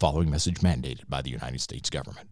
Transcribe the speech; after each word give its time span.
following 0.00 0.30
message 0.30 0.60
mandated 0.60 1.08
by 1.08 1.20
the 1.20 1.30
United 1.30 1.60
States 1.60 1.90
government. 1.90 2.30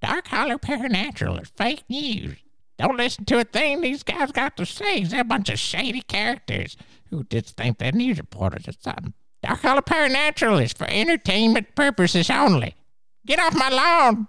Dark 0.00 0.28
Hollow 0.28 0.56
Paranatural 0.56 1.42
is 1.42 1.50
fake 1.56 1.82
news. 1.88 2.36
Don't 2.78 2.96
listen 2.96 3.26
to 3.26 3.40
a 3.40 3.44
thing 3.44 3.80
these 3.80 4.02
guys 4.02 4.32
got 4.32 4.56
to 4.56 4.64
say. 4.64 5.04
They're 5.04 5.20
a 5.20 5.24
bunch 5.24 5.50
of 5.50 5.58
shady 5.58 6.00
characters 6.00 6.76
who 7.10 7.24
just 7.24 7.56
think 7.56 7.76
they're 7.76 7.92
news 7.92 8.16
reporters 8.16 8.68
or 8.68 8.72
something. 8.80 9.12
Dark 9.42 9.60
Hollow 9.60 9.82
Paranatural 9.82 10.62
is 10.62 10.72
for 10.72 10.86
entertainment 10.88 11.74
purposes 11.74 12.30
only. 12.30 12.74
Get 13.26 13.38
off 13.38 13.54
my 13.54 13.68
lawn! 13.68 14.28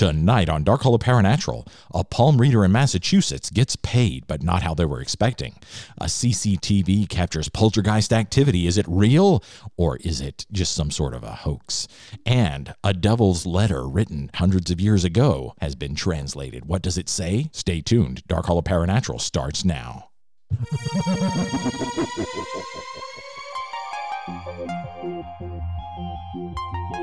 Tonight 0.00 0.48
on 0.48 0.64
Dark 0.64 0.80
Hollow 0.80 0.96
Paranatural, 0.96 1.68
a 1.92 2.04
palm 2.04 2.40
reader 2.40 2.64
in 2.64 2.72
Massachusetts 2.72 3.50
gets 3.50 3.76
paid, 3.76 4.26
but 4.26 4.42
not 4.42 4.62
how 4.62 4.72
they 4.72 4.86
were 4.86 5.02
expecting. 5.02 5.56
A 5.98 6.06
CCTV 6.06 7.06
captures 7.06 7.50
poltergeist 7.50 8.10
activity. 8.10 8.66
Is 8.66 8.78
it 8.78 8.86
real 8.88 9.44
or 9.76 9.98
is 9.98 10.22
it 10.22 10.46
just 10.50 10.74
some 10.74 10.90
sort 10.90 11.12
of 11.12 11.22
a 11.22 11.32
hoax? 11.32 11.86
And 12.24 12.74
a 12.82 12.94
devil's 12.94 13.44
letter 13.44 13.86
written 13.86 14.30
hundreds 14.36 14.70
of 14.70 14.80
years 14.80 15.04
ago 15.04 15.52
has 15.60 15.74
been 15.74 15.94
translated. 15.94 16.64
What 16.64 16.80
does 16.80 16.96
it 16.96 17.10
say? 17.10 17.50
Stay 17.52 17.82
tuned. 17.82 18.26
Dark 18.26 18.46
Hollow 18.46 18.62
Paranatural 18.62 19.20
starts 19.20 19.66
now. 19.66 20.08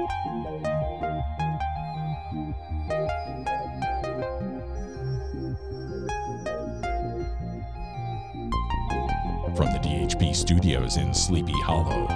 DHP 10.17 10.35
studios 10.35 10.98
in 10.98 11.13
Sleepy 11.13 11.59
Hollow. 11.62 12.07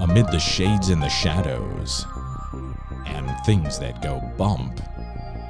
Amid 0.00 0.28
the 0.28 0.38
shades 0.38 0.88
and 0.88 1.02
the 1.02 1.08
shadows, 1.08 2.06
and 3.06 3.30
things 3.44 3.78
that 3.78 4.00
go 4.02 4.20
bump 4.38 4.80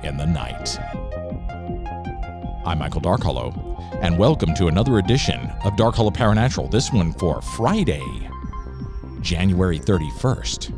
in 0.02 0.16
the 0.16 0.26
night. 0.26 0.78
I'm 2.66 2.78
Michael 2.78 3.00
Darkhollow, 3.00 3.54
and 4.02 4.18
welcome 4.18 4.54
to 4.54 4.66
another 4.66 4.98
edition 4.98 5.52
of 5.64 5.76
Dark 5.76 5.94
Hollow 5.94 6.10
Paranatural. 6.10 6.70
This 6.70 6.92
one 6.92 7.12
for 7.12 7.40
Friday, 7.40 8.28
January 9.20 9.78
31st, 9.78 10.72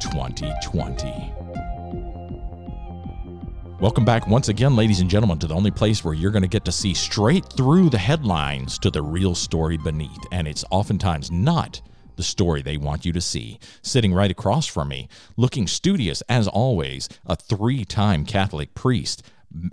2020. 0.00 1.39
Welcome 3.80 4.04
back 4.04 4.26
once 4.26 4.50
again, 4.50 4.76
ladies 4.76 5.00
and 5.00 5.08
gentlemen, 5.08 5.38
to 5.38 5.46
the 5.46 5.54
only 5.54 5.70
place 5.70 6.04
where 6.04 6.12
you're 6.12 6.30
going 6.30 6.42
to 6.42 6.48
get 6.48 6.66
to 6.66 6.72
see 6.72 6.92
straight 6.92 7.46
through 7.46 7.88
the 7.88 7.96
headlines 7.96 8.78
to 8.80 8.90
the 8.90 9.00
real 9.00 9.34
story 9.34 9.78
beneath. 9.78 10.20
And 10.30 10.46
it's 10.46 10.66
oftentimes 10.70 11.30
not 11.30 11.80
the 12.16 12.22
story 12.22 12.60
they 12.60 12.76
want 12.76 13.06
you 13.06 13.12
to 13.14 13.22
see. 13.22 13.58
Sitting 13.80 14.12
right 14.12 14.30
across 14.30 14.66
from 14.66 14.88
me, 14.88 15.08
looking 15.38 15.66
studious 15.66 16.22
as 16.28 16.46
always, 16.46 17.08
a 17.24 17.34
three 17.36 17.86
time 17.86 18.26
Catholic 18.26 18.74
priest 18.74 19.22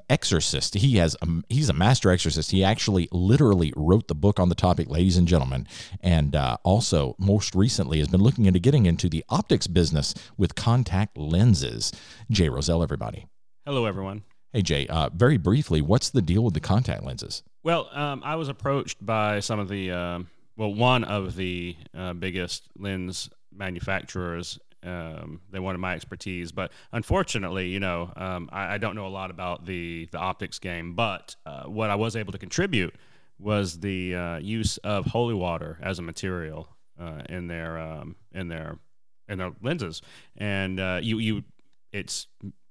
exorcist. 0.10 0.76
He 0.76 0.96
has 1.00 1.18
a, 1.22 1.28
he's 1.50 1.68
a 1.68 1.74
master 1.74 2.10
exorcist. 2.10 2.52
He 2.52 2.64
actually 2.64 3.10
literally 3.12 3.74
wrote 3.76 4.08
the 4.08 4.16
book 4.16 4.40
on 4.40 4.48
the 4.48 4.56
topic, 4.56 4.90
ladies 4.90 5.18
and 5.18 5.28
gentlemen, 5.28 5.68
and 6.00 6.34
uh, 6.34 6.56
also 6.64 7.18
most 7.20 7.54
recently 7.54 8.00
has 8.00 8.08
been 8.08 8.24
looking 8.24 8.46
into 8.46 8.60
getting 8.60 8.86
into 8.86 9.10
the 9.10 9.26
optics 9.28 9.68
business 9.68 10.14
with 10.38 10.56
contact 10.56 11.18
lenses. 11.18 11.92
Jay 12.32 12.48
Roselle, 12.48 12.82
everybody. 12.82 13.28
Hello, 13.68 13.86
everyone. 13.86 14.24
Hey 14.54 14.62
Jay, 14.62 14.88
uh, 14.88 15.10
very 15.14 15.36
briefly, 15.36 15.82
what's 15.82 16.10
the 16.10 16.22
deal 16.22 16.42
with 16.42 16.54
the 16.54 16.62
contact 16.62 17.04
lenses? 17.04 17.44
Well, 17.64 17.90
um, 17.92 18.22
I 18.24 18.38
was 18.38 18.48
approached 18.48 19.06
by 19.06 19.42
some 19.42 19.60
of 19.60 19.68
the, 19.68 19.92
uh, 19.92 20.20
well, 20.56 20.74
one 20.74 21.04
of 21.04 21.36
the 21.36 21.76
uh, 21.94 22.14
biggest 22.14 22.70
lens 22.78 23.30
manufacturers. 23.52 24.58
Um, 24.84 25.42
they 25.52 25.60
wanted 25.60 25.80
my 25.80 25.96
expertise, 25.96 26.54
but 26.54 26.72
unfortunately, 26.94 27.68
you 27.68 27.82
know, 27.82 28.10
um, 28.16 28.50
I, 28.54 28.76
I, 28.76 28.78
don't 28.78 28.96
know 28.96 29.06
a 29.06 29.10
lot 29.10 29.32
about 29.32 29.66
the 29.66 30.08
the 30.14 30.18
optics 30.18 30.60
game. 30.60 30.94
But 30.94 31.36
uh, 31.46 31.64
what 31.64 31.90
I 31.90 31.96
was 31.96 32.16
able 32.16 32.32
to 32.32 32.38
contribute 32.38 32.96
was 33.38 33.82
the 33.82 34.16
uh, 34.16 34.38
use 34.38 34.78
of 34.78 35.08
holy 35.08 35.34
water 35.34 35.78
as 35.82 36.00
a 36.00 36.04
material 36.04 36.70
uh, 36.98 37.24
in 37.28 37.48
their 37.48 37.78
um, 37.78 38.16
in 38.32 38.48
their 38.48 38.80
in 39.28 39.38
their 39.40 39.52
lenses, 39.62 40.02
and 40.38 40.80
you 41.04 41.20
you 41.20 41.44
it's 41.92 42.28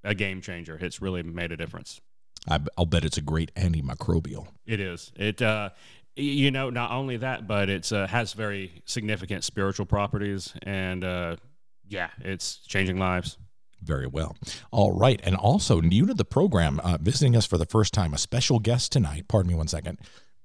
a 0.06 0.15
game 0.15 0.41
changer. 0.41 0.78
It's 0.81 1.03
really 1.03 1.22
made 1.22 1.53
a 1.53 1.56
difference. 1.56 2.00
I, 2.49 2.61
will 2.78 2.87
bet 2.87 3.05
it's 3.05 3.19
a 3.19 3.22
great 3.22 3.53
antimicrobial. 3.55 4.47
It 4.65 4.81
is. 4.81 5.12
It 5.17 5.43
uh, 5.43 5.71
you 6.15 6.50
know 6.50 6.71
not 6.71 6.93
only 6.93 7.19
that, 7.19 7.47
but 7.47 7.69
it's 7.69 7.93
uh, 7.93 8.06
has 8.06 8.33
very 8.33 8.83
significant 8.87 9.44
spiritual 9.44 9.87
properties, 9.87 10.55
and 10.62 11.05
uh, 11.05 11.37
yeah, 11.89 12.11
it's 12.21 12.59
changing 12.67 12.99
lives. 12.99 13.37
Very 13.83 14.06
well. 14.06 14.37
All 14.71 14.93
right, 14.93 15.21
and 15.22 15.37
also 15.37 15.81
new 15.81 16.06
to 16.06 16.15
the 16.15 16.25
program, 16.25 16.81
uh, 16.81 16.99
visiting 17.00 17.37
us 17.37 17.47
for 17.47 17.59
the 17.59 17.67
first 17.67 17.93
time, 17.93 18.15
a 18.15 18.19
special 18.19 18.59
guest 18.59 18.91
tonight. 18.91 19.28
Pardon 19.28 19.50
me 19.50 19.55
one 19.56 19.69
second. 19.69 19.99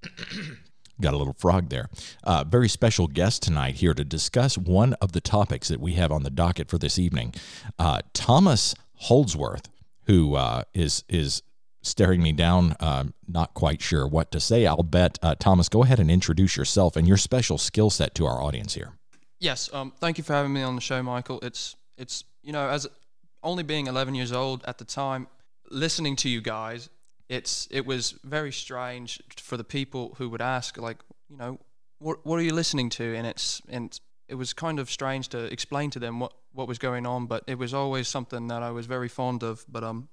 Got 1.02 1.14
a 1.16 1.18
little 1.18 1.34
frog 1.34 1.70
there. 1.70 1.90
Uh, 2.24 2.44
very 2.44 2.70
special 2.70 3.08
guest 3.08 3.42
tonight 3.42 3.76
here 3.76 3.94
to 3.94 4.04
discuss 4.04 4.58
one 4.58 4.94
of 4.96 5.14
the 5.14 5.22
topics 5.22 5.70
that 5.70 5.80
we 5.80 5.94
have 5.94 6.12
on 6.12 6.22
the 6.22 6.30
docket 6.30 6.70
for 6.70 6.78
this 6.78 7.00
evening. 7.00 7.34
Uh, 7.80 8.02
Thomas 8.14 8.76
Holdsworth, 9.02 9.68
who 10.06 10.36
uh, 10.36 10.64
is 10.74 11.04
is 11.10 11.42
staring 11.82 12.22
me 12.22 12.32
down, 12.32 12.76
uh, 12.80 13.06
not 13.28 13.56
quite 13.56 13.82
sure 13.82 14.08
what 14.08 14.32
to 14.32 14.40
say. 14.40 14.68
I'll 14.68 14.84
bet 14.84 15.18
uh, 15.24 15.34
Thomas, 15.40 15.70
go 15.70 15.84
ahead 15.84 16.00
and 16.00 16.12
introduce 16.12 16.56
yourself 16.56 16.96
and 16.96 17.08
your 17.08 17.18
special 17.18 17.58
skill 17.58 17.90
set 17.90 18.14
to 18.16 18.28
our 18.28 18.42
audience 18.42 18.76
here. 18.76 18.94
Yes, 19.40 19.74
um, 19.74 19.92
thank 20.00 20.20
you 20.20 20.24
for 20.24 20.34
having 20.34 20.54
me 20.54 20.62
on 20.62 20.76
the 20.76 20.82
show, 20.82 21.02
Michael. 21.02 21.40
It's 21.42 21.76
it's 21.98 22.24
you 22.44 22.54
know 22.54 22.70
as 22.70 22.88
only 23.44 23.64
being 23.64 23.88
11 23.88 24.14
years 24.14 24.32
old 24.32 24.64
at 24.68 24.78
the 24.78 24.86
time, 24.86 25.28
listening 25.72 26.16
to 26.18 26.30
you 26.30 26.42
guys, 26.42 26.90
it's 27.28 27.68
it 27.72 27.86
was 27.86 28.12
very 28.24 28.52
strange 28.52 29.20
for 29.38 29.58
the 29.58 29.64
people 29.64 30.16
who 30.20 30.30
would 30.30 30.42
ask 30.42 30.78
like 30.78 30.98
you 31.28 31.38
know 31.38 31.58
what 31.98 32.24
what 32.24 32.36
are 32.38 32.44
you 32.44 32.54
listening 32.54 32.90
to, 32.92 33.16
and 33.16 33.26
it's 33.26 33.64
and 33.68 34.00
it 34.32 34.36
was 34.36 34.54
kind 34.54 34.80
of 34.80 34.90
strange 34.90 35.28
to 35.30 35.44
explain 35.52 35.90
to 35.92 36.00
them 36.00 36.20
what 36.22 36.34
what 36.54 36.68
was 36.68 36.80
going 36.80 37.06
on, 37.06 37.28
but 37.28 37.44
it 37.48 37.58
was 37.58 37.74
always 37.74 38.08
something 38.08 38.48
that 38.48 38.64
I 38.64 38.72
was 38.72 38.86
very 38.86 39.10
fond 39.10 39.44
of. 39.44 39.66
But 39.68 39.84
um, 39.84 40.08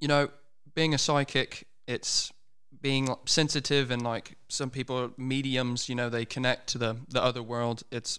you 0.00 0.08
know, 0.08 0.28
being 0.74 0.92
a 0.92 0.98
psychic, 0.98 1.66
it's 1.86 2.32
being 2.80 3.08
sensitive 3.26 3.90
and 3.90 4.02
like 4.02 4.36
some 4.48 4.70
people 4.70 5.10
mediums, 5.16 5.88
you 5.88 5.94
know, 5.94 6.10
they 6.10 6.24
connect 6.24 6.66
to 6.70 6.78
the 6.78 6.96
the 7.08 7.22
other 7.22 7.42
world. 7.42 7.84
It's 7.92 8.18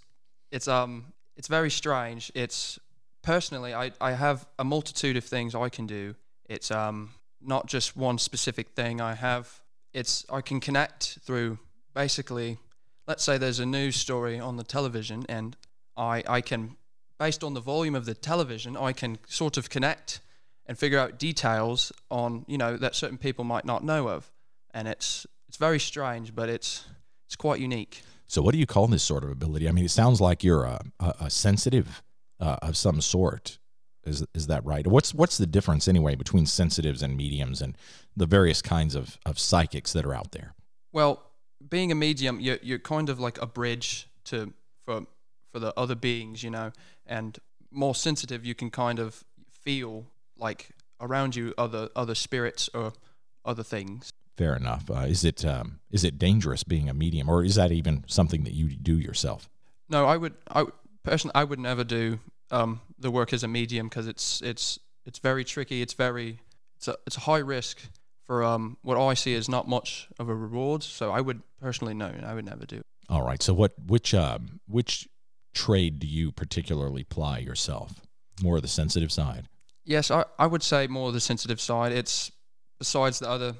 it's 0.52 0.68
um 0.70 1.14
it's 1.36 1.50
very 1.50 1.70
strange. 1.70 2.32
It's 2.34 2.80
personally, 3.22 3.74
I 3.74 3.92
I 4.00 4.14
have 4.14 4.48
a 4.58 4.64
multitude 4.64 5.18
of 5.18 5.26
things 5.26 5.54
I 5.54 5.70
can 5.70 5.86
do. 5.86 6.16
It's 6.50 6.72
um 6.72 7.12
not 7.42 7.68
just 7.68 7.98
one 7.98 8.18
specific 8.20 8.70
thing. 8.70 9.02
I 9.02 9.16
have 9.16 9.62
it's 9.94 10.26
I 10.30 10.40
can 10.42 10.62
connect 10.62 11.20
through 11.26 11.60
basically. 11.94 12.58
Let's 13.08 13.24
say 13.24 13.38
there's 13.38 13.60
a 13.60 13.66
news 13.66 13.96
story 13.96 14.40
on 14.40 14.58
the 14.58 14.64
television, 14.64 15.26
and 15.30 15.56
I 15.96 16.24
I 16.28 16.42
can 16.42 16.78
based 17.20 17.44
on 17.44 17.54
the 17.54 17.62
volume 17.62 17.96
of 17.96 18.06
the 18.06 18.14
television, 18.14 18.76
I 18.76 18.92
can 18.94 19.18
sort 19.28 19.58
of 19.58 19.70
connect 19.70 20.20
and 20.66 20.78
figure 20.78 21.00
out 21.00 21.20
details 21.20 21.92
on 22.10 22.46
you 22.48 22.58
know 22.58 22.78
that 22.78 22.96
certain 22.96 23.18
people 23.18 23.44
might 23.44 23.66
not 23.66 23.84
know 23.84 24.08
of, 24.10 24.32
and 24.74 24.88
it's 24.88 25.26
it's 25.48 25.58
very 25.58 25.80
strange, 25.80 26.36
but 26.36 26.50
it's 26.50 26.86
it's 27.28 27.36
quite 27.36 27.60
unique. 27.60 28.02
So, 28.28 28.42
what 28.42 28.54
do 28.54 28.58
you 28.58 28.66
call 28.66 28.88
this 28.88 29.04
sort 29.04 29.24
of 29.24 29.30
ability? 29.30 29.70
I 29.70 29.72
mean, 29.72 29.86
it 29.86 29.92
sounds 29.92 30.20
like 30.20 30.44
you're 30.44 30.64
a, 30.64 30.82
a, 31.00 31.14
a 31.22 31.30
sensitive 31.30 32.02
uh, 32.40 32.58
of 32.62 32.76
some 32.76 33.02
sort. 33.02 33.60
Is 34.04 34.24
is 34.34 34.48
that 34.48 34.66
right? 34.66 34.86
What's 34.86 35.14
what's 35.14 35.38
the 35.38 35.48
difference 35.48 35.88
anyway 35.88 36.16
between 36.16 36.46
sensitives 36.46 37.02
and 37.02 37.16
mediums 37.18 37.62
and 37.62 37.78
the 38.16 38.26
various 38.26 38.62
kinds 38.62 38.96
of, 38.96 39.18
of 39.26 39.40
psychics 39.40 39.94
that 39.94 40.06
are 40.06 40.14
out 40.14 40.32
there? 40.32 40.54
Well, 40.92 41.24
being 41.70 41.92
a 41.92 41.96
medium, 41.96 42.40
you're 42.40 42.60
you're 42.62 42.80
kind 42.80 43.10
of 43.10 43.20
like 43.20 43.42
a 43.42 43.48
bridge 43.48 44.08
to 44.26 44.54
for 44.84 45.06
for 45.52 45.60
the 45.60 45.74
other 45.78 45.96
beings, 45.96 46.44
you 46.44 46.50
know, 46.50 46.72
and 47.06 47.40
more 47.72 47.96
sensitive, 47.96 48.46
you 48.46 48.56
can 48.56 48.70
kind 48.70 49.00
of 49.00 49.24
feel 49.50 50.06
like 50.38 50.70
around 51.00 51.36
you 51.36 51.54
other 51.58 51.90
other 51.96 52.16
spirits 52.16 52.70
or 52.74 52.94
other 53.44 53.64
things. 53.64 54.12
Fair 54.38 54.56
enough. 54.56 54.90
Uh, 54.90 55.06
is 55.08 55.24
it 55.24 55.46
um, 55.46 55.80
is 55.92 56.04
it 56.04 56.20
dangerous 56.20 56.64
being 56.64 56.90
a 56.90 56.94
medium, 56.94 57.30
or 57.30 57.44
is 57.44 57.56
that 57.56 57.72
even 57.72 58.04
something 58.08 58.44
that 58.44 58.54
you 58.54 58.70
do 58.76 58.98
yourself? 58.98 59.50
No, 59.90 60.06
I 60.06 60.18
would. 60.18 60.34
I 60.50 60.66
personally, 61.04 61.34
I 61.36 61.44
would 61.44 61.60
never 61.60 61.84
do 61.84 62.20
um, 62.52 62.82
the 62.98 63.12
work 63.12 63.34
as 63.34 63.44
a 63.44 63.48
medium 63.48 63.88
because 63.88 64.08
it's 64.08 64.42
it's 64.42 64.80
it's 65.06 65.20
very 65.20 65.44
tricky. 65.44 65.82
It's 65.82 65.94
very 65.94 66.40
it's 66.76 66.88
a 66.88 66.98
it's 67.06 67.18
a 67.18 67.22
high 67.22 67.40
risk 67.40 67.80
for 68.26 68.44
um, 68.44 68.78
what 68.82 68.98
I 68.98 69.14
see 69.14 69.34
is 69.34 69.48
not 69.48 69.68
much 69.68 70.08
of 70.20 70.30
a 70.30 70.36
reward. 70.36 70.84
So 70.84 71.12
I 71.12 71.22
would 71.22 71.42
personally 71.62 71.94
no, 71.94 72.12
I 72.26 72.34
would 72.34 72.46
never 72.46 72.66
do. 72.66 72.82
All 73.10 73.24
right. 73.24 73.42
So 73.42 73.54
what 73.54 73.74
which 73.86 74.14
um, 74.14 74.60
which 74.68 75.08
trade 75.54 76.00
do 76.00 76.08
you 76.08 76.32
particularly 76.32 77.04
ply 77.04 77.40
yourself? 77.40 78.02
More 78.42 78.58
of 78.58 78.62
the 78.62 78.68
sensitive 78.68 79.12
side? 79.12 79.48
Yes, 79.86 80.10
I, 80.12 80.26
I 80.40 80.48
would 80.48 80.64
say 80.64 80.88
more 80.88 81.10
of 81.10 81.14
the 81.14 81.20
sensitive 81.20 81.62
side. 81.62 81.92
It's 81.92 82.32
besides 82.80 83.20
the 83.20 83.30
other, 83.30 83.56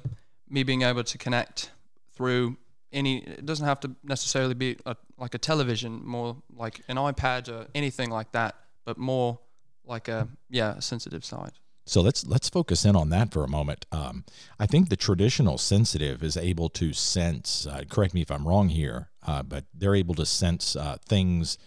me 0.48 0.64
being 0.64 0.82
able 0.82 1.04
to 1.04 1.18
connect 1.18 1.70
through 2.12 2.56
any. 2.92 3.18
It 3.18 3.46
doesn't 3.46 3.66
have 3.66 3.80
to 3.80 3.92
necessarily 4.02 4.54
be 4.54 4.76
a, 4.84 4.96
like 5.16 5.34
a 5.34 5.38
television, 5.38 6.04
more 6.04 6.36
like 6.54 6.80
an 6.88 6.96
iPad 6.96 7.48
or 7.48 7.68
anything 7.74 8.10
like 8.10 8.32
that, 8.32 8.56
but 8.84 8.98
more 8.98 9.38
like 9.84 10.08
a 10.08 10.28
yeah, 10.50 10.76
a 10.76 10.82
sensitive 10.82 11.24
side. 11.24 11.52
So 11.86 12.00
let's 12.00 12.26
let's 12.26 12.48
focus 12.48 12.84
in 12.84 12.96
on 12.96 13.10
that 13.10 13.32
for 13.32 13.44
a 13.44 13.48
moment. 13.48 13.86
Um, 13.92 14.24
I 14.58 14.66
think 14.66 14.88
the 14.88 14.96
traditional 14.96 15.56
sensitive 15.56 16.22
is 16.24 16.36
able 16.36 16.68
to 16.70 16.92
sense. 16.92 17.66
Uh, 17.66 17.84
correct 17.88 18.12
me 18.12 18.22
if 18.22 18.30
I'm 18.30 18.46
wrong 18.46 18.68
here, 18.70 19.10
uh, 19.24 19.42
but 19.44 19.64
they're 19.72 19.94
able 19.94 20.16
to 20.16 20.26
sense 20.26 20.74
uh, 20.74 20.96
things 21.08 21.58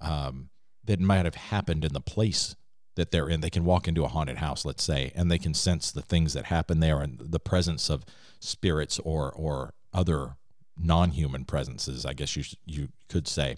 um, 0.00 0.50
that 0.84 0.98
might 0.98 1.24
have 1.24 1.36
happened 1.36 1.84
in 1.84 1.92
the 1.92 2.00
place 2.00 2.56
that 2.96 3.12
they're 3.12 3.28
in. 3.28 3.40
They 3.40 3.50
can 3.50 3.64
walk 3.64 3.86
into 3.86 4.04
a 4.04 4.08
haunted 4.08 4.38
house, 4.38 4.64
let's 4.64 4.82
say, 4.82 5.12
and 5.14 5.30
they 5.30 5.38
can 5.38 5.54
sense 5.54 5.92
the 5.92 6.02
things 6.02 6.32
that 6.32 6.46
happen 6.46 6.80
there 6.80 6.98
and 6.98 7.16
the 7.20 7.40
presence 7.40 7.88
of 7.88 8.04
spirits 8.40 8.98
or 9.04 9.32
or 9.32 9.74
other 9.94 10.36
non-human 10.76 11.44
presences. 11.44 12.04
I 12.04 12.14
guess 12.14 12.34
you 12.36 12.42
you 12.66 12.88
could 13.08 13.28
say. 13.28 13.56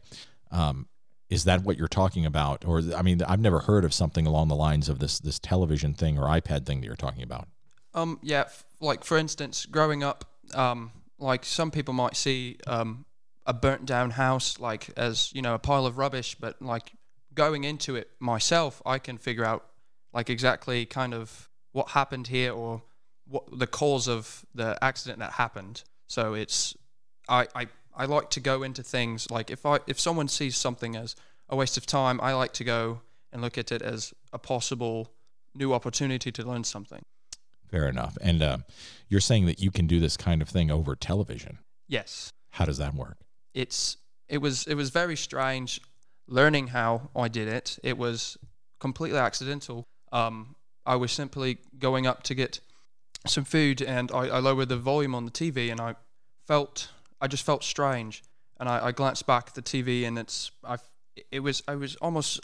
Um, 0.50 0.86
is 1.30 1.44
that 1.44 1.62
what 1.62 1.78
you're 1.78 1.88
talking 1.88 2.26
about 2.26 2.64
or 2.66 2.82
i 2.96 3.02
mean 3.02 3.22
i've 3.22 3.40
never 3.40 3.60
heard 3.60 3.84
of 3.84 3.94
something 3.94 4.26
along 4.26 4.48
the 4.48 4.56
lines 4.56 4.88
of 4.88 4.98
this 4.98 5.18
this 5.20 5.38
television 5.38 5.94
thing 5.94 6.18
or 6.18 6.24
ipad 6.24 6.66
thing 6.66 6.80
that 6.80 6.86
you're 6.86 6.96
talking 6.96 7.22
about 7.22 7.48
Um, 7.94 8.18
yeah, 8.22 8.42
f- 8.42 8.64
like 8.80 9.02
for 9.04 9.18
instance, 9.18 9.66
growing 9.66 10.04
up, 10.04 10.24
um, 10.54 10.92
like 11.18 11.44
some 11.44 11.70
people 11.70 11.92
might 11.92 12.16
see 12.16 12.56
um, 12.66 13.04
a 13.46 13.52
burnt 13.52 13.84
down 13.84 14.10
house 14.10 14.60
like 14.60 14.90
as 14.96 15.32
you 15.34 15.42
know 15.42 15.54
a 15.54 15.58
pile 15.58 15.86
of 15.86 15.98
rubbish, 15.98 16.36
but 16.38 16.60
like 16.62 16.92
going 17.34 17.64
into 17.64 17.96
it 17.96 18.08
myself, 18.20 18.80
I 18.86 18.98
can 19.00 19.18
figure 19.18 19.44
out 19.44 19.64
like 20.12 20.30
exactly 20.30 20.86
kind 20.86 21.14
of 21.14 21.48
what 21.72 21.90
happened 21.90 22.28
here 22.28 22.52
or 22.52 22.82
what 23.26 23.44
the 23.58 23.66
cause 23.66 24.06
of 24.08 24.44
the 24.54 24.78
accident 24.82 25.18
that 25.18 25.32
happened. 25.32 25.82
So 26.06 26.34
it's 26.34 26.76
I, 27.28 27.46
I 27.54 27.66
I 27.96 28.04
like 28.06 28.30
to 28.30 28.40
go 28.40 28.62
into 28.62 28.82
things 28.82 29.30
like 29.30 29.50
if 29.50 29.66
I 29.66 29.78
if 29.86 29.98
someone 30.00 30.28
sees 30.28 30.56
something 30.56 30.96
as 30.96 31.16
a 31.48 31.56
waste 31.56 31.76
of 31.76 31.86
time, 31.86 32.20
I 32.20 32.32
like 32.34 32.52
to 32.54 32.64
go 32.64 33.00
and 33.32 33.42
look 33.42 33.58
at 33.58 33.70
it 33.72 33.82
as 33.82 34.12
a 34.32 34.38
possible 34.38 35.10
new 35.54 35.72
opportunity 35.72 36.30
to 36.32 36.42
learn 36.42 36.64
something. 36.64 37.02
fair 37.68 37.88
enough 37.88 38.16
and 38.20 38.42
uh, 38.42 38.58
you're 39.08 39.20
saying 39.20 39.46
that 39.46 39.60
you 39.60 39.70
can 39.70 39.86
do 39.86 40.00
this 40.00 40.16
kind 40.16 40.42
of 40.42 40.48
thing 40.48 40.70
over 40.70 40.96
television 40.96 41.58
Yes. 41.88 42.32
how 42.50 42.64
does 42.64 42.78
that 42.78 42.94
work 42.94 43.18
it's 43.54 43.96
it 44.28 44.38
was 44.38 44.66
it 44.66 44.74
was 44.74 44.90
very 44.90 45.16
strange 45.16 45.80
learning 46.28 46.68
how 46.68 47.10
I 47.16 47.26
did 47.28 47.48
it. 47.48 47.78
It 47.82 47.98
was 47.98 48.38
completely 48.78 49.18
accidental. 49.18 49.88
Um, 50.12 50.54
I 50.86 50.94
was 50.94 51.10
simply 51.10 51.58
going 51.78 52.06
up 52.06 52.22
to 52.24 52.34
get 52.36 52.60
some 53.26 53.44
food, 53.44 53.82
and 53.82 54.12
I, 54.12 54.28
I 54.28 54.38
lowered 54.38 54.68
the 54.68 54.76
volume 54.76 55.14
on 55.16 55.24
the 55.24 55.32
TV, 55.32 55.70
and 55.72 55.80
I 55.80 55.96
felt 56.46 56.90
I 57.20 57.26
just 57.26 57.44
felt 57.44 57.62
strange, 57.64 58.22
and 58.58 58.68
I, 58.68 58.86
I 58.86 58.92
glanced 58.92 59.26
back 59.26 59.44
at 59.48 59.54
the 59.54 59.62
TV, 59.62 60.06
and 60.06 60.18
it's 60.18 60.50
I 60.64 60.76
it 61.30 61.40
was 61.40 61.62
I 61.68 61.74
was 61.76 61.96
almost 61.96 62.40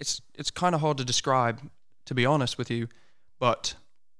it's 0.00 0.20
it's 0.34 0.50
kind 0.50 0.74
of 0.74 0.80
hard 0.80 0.98
to 0.98 1.04
describe 1.04 1.60
to 2.06 2.14
be 2.14 2.26
honest 2.26 2.58
with 2.58 2.70
you, 2.70 2.88
but 3.38 3.74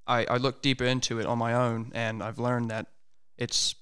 I 0.07 0.25
I 0.27 0.37
looked 0.37 0.63
deeper 0.63 0.85
into 0.85 1.19
it 1.21 1.27
on 1.27 1.39
my 1.39 1.55
own, 1.55 1.93
and 1.95 2.23
I've 2.23 2.39
learned 2.39 2.71
that 2.71 2.87
it's 3.39 3.75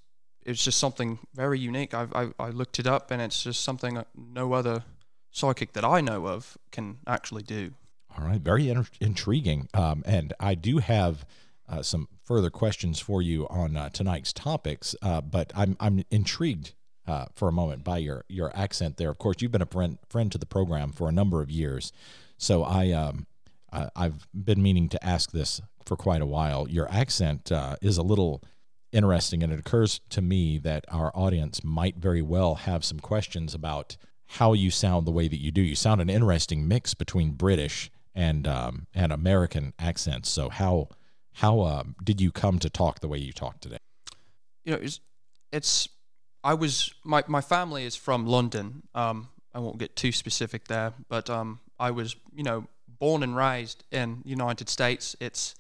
it's 0.47 0.62
just 0.62 0.79
something 0.79 1.19
very 1.35 1.59
unique. 1.59 1.94
I've, 1.94 2.12
I 2.15 2.29
I 2.38 2.50
looked 2.50 2.79
it 2.79 2.87
up, 2.87 3.11
and 3.11 3.20
it's 3.23 3.43
just 3.43 3.62
something 3.62 4.03
no 4.15 4.53
other 4.53 4.85
psychic 5.31 5.73
that 5.73 5.85
I 5.85 6.00
know 6.00 6.27
of 6.29 6.56
can 6.70 6.99
actually 7.06 7.43
do. 7.43 7.73
all 8.17 8.25
right 8.25 8.41
very 8.41 8.69
in- 8.70 8.87
intriguing 9.00 9.69
um, 9.75 10.05
and 10.06 10.32
i 10.38 10.55
do 10.55 10.79
have 10.79 11.27
uh, 11.69 11.82
some 11.82 12.08
further 12.22 12.50
questions 12.50 13.00
for 13.00 13.22
you 13.22 13.46
on 13.49 13.76
uh, 13.76 13.88
tonight's 13.90 14.32
topics 14.32 14.94
uh, 15.02 15.20
but 15.20 15.52
i'm 15.55 15.76
i'm 15.81 16.02
intrigued 16.11 16.75
uh, 17.06 17.26
for 17.34 17.49
a 17.49 17.52
moment 17.52 17.84
by 17.84 17.99
your 17.99 18.25
your 18.28 18.55
accent 18.56 18.96
there 18.96 19.11
of 19.11 19.19
course 19.19 19.37
you've 19.40 19.52
been 19.52 19.62
a 19.62 19.66
friend 19.66 19.99
friend 20.08 20.32
to 20.32 20.38
the 20.38 20.46
program 20.46 20.93
for 20.93 21.08
a 21.08 21.12
number 21.12 21.43
of 21.43 21.50
years 21.50 21.93
so 22.38 22.62
i 22.64 22.90
um 22.90 23.26
I've 23.96 24.26
been 24.32 24.62
meaning 24.62 24.88
to 24.90 25.05
ask 25.05 25.32
this 25.32 25.61
for 25.84 25.96
quite 25.96 26.22
a 26.22 26.26
while. 26.26 26.69
Your 26.69 26.90
accent 26.90 27.50
uh, 27.50 27.76
is 27.82 27.99
a 27.99 28.02
little 28.02 28.43
interesting, 28.93 29.43
and 29.43 29.52
it 29.52 29.58
occurs 29.58 30.00
to 30.10 30.22
me 30.22 30.58
that 30.58 30.84
our 30.88 31.10
audience 31.14 31.62
might 31.64 31.96
very 31.96 32.22
well 32.22 32.55
have 32.55 32.84
some 32.84 33.00
questions 33.00 33.55
about 33.55 33.96
how 34.26 34.52
you 34.52 34.70
sound 34.70 35.06
the 35.06 35.12
way 35.12 35.28
that 35.28 35.40
you 35.40 35.50
do. 35.50 35.60
You 35.60 35.75
sound 35.75 36.00
an 36.00 36.10
interesting 36.10 36.67
mix 36.67 36.94
between 36.94 37.32
British 37.32 37.90
and 38.14 38.46
um, 38.46 38.87
and 38.94 39.12
American 39.12 39.75
accents. 39.78 40.31
So 40.31 40.49
how 40.49 40.88
how 41.34 41.60
uh, 41.60 41.82
did 42.02 42.20
you 42.20 42.32
come 42.32 42.58
to 42.60 42.70
talk 42.70 43.00
the 43.00 43.08
way 43.08 43.19
you 43.19 43.32
talk 43.32 43.60
today? 43.60 43.78
you 44.64 44.72
know, 44.72 44.78
it's, 44.81 45.00
it's 45.52 45.88
I 46.42 46.54
was 46.54 46.92
my 47.04 47.22
my 47.28 47.40
family 47.40 47.84
is 47.84 47.96
from 47.96 48.26
London. 48.26 48.82
Um, 48.94 49.28
I 49.54 49.60
won't 49.60 49.78
get 49.78 49.94
too 49.94 50.12
specific 50.12 50.66
there, 50.66 50.92
but 51.08 51.31
um, 51.31 51.60
I 51.78 51.90
was 51.90 52.16
you 52.34 52.42
know 52.42 52.66
born 52.98 53.22
and 53.22 53.36
raised 53.36 53.84
in 53.90 54.22
the 54.25 54.31
United 54.31 54.69
States. 54.69 55.14
It's 55.20 55.54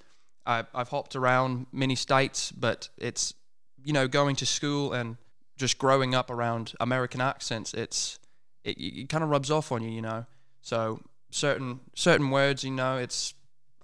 I, 0.46 0.64
I've 0.74 0.88
hopped 0.88 1.16
around 1.16 1.66
many 1.72 1.94
states, 1.94 2.50
but 2.52 2.88
it's 2.98 3.34
you 3.82 3.92
know 3.92 4.08
going 4.08 4.36
to 4.36 4.46
school 4.46 4.92
and 4.92 5.16
just 5.56 5.78
growing 5.78 6.14
up 6.14 6.30
around 6.30 6.72
American 6.80 7.20
accents. 7.20 7.72
It's 7.74 8.18
it, 8.64 8.78
it 8.78 9.08
kind 9.08 9.22
of 9.22 9.30
rubs 9.30 9.50
off 9.50 9.70
on 9.70 9.82
you, 9.82 9.90
you 9.90 10.02
know. 10.02 10.26
So 10.62 11.00
certain 11.30 11.80
certain 11.94 12.30
words, 12.30 12.64
you 12.64 12.70
know, 12.70 12.96
it's 12.96 13.34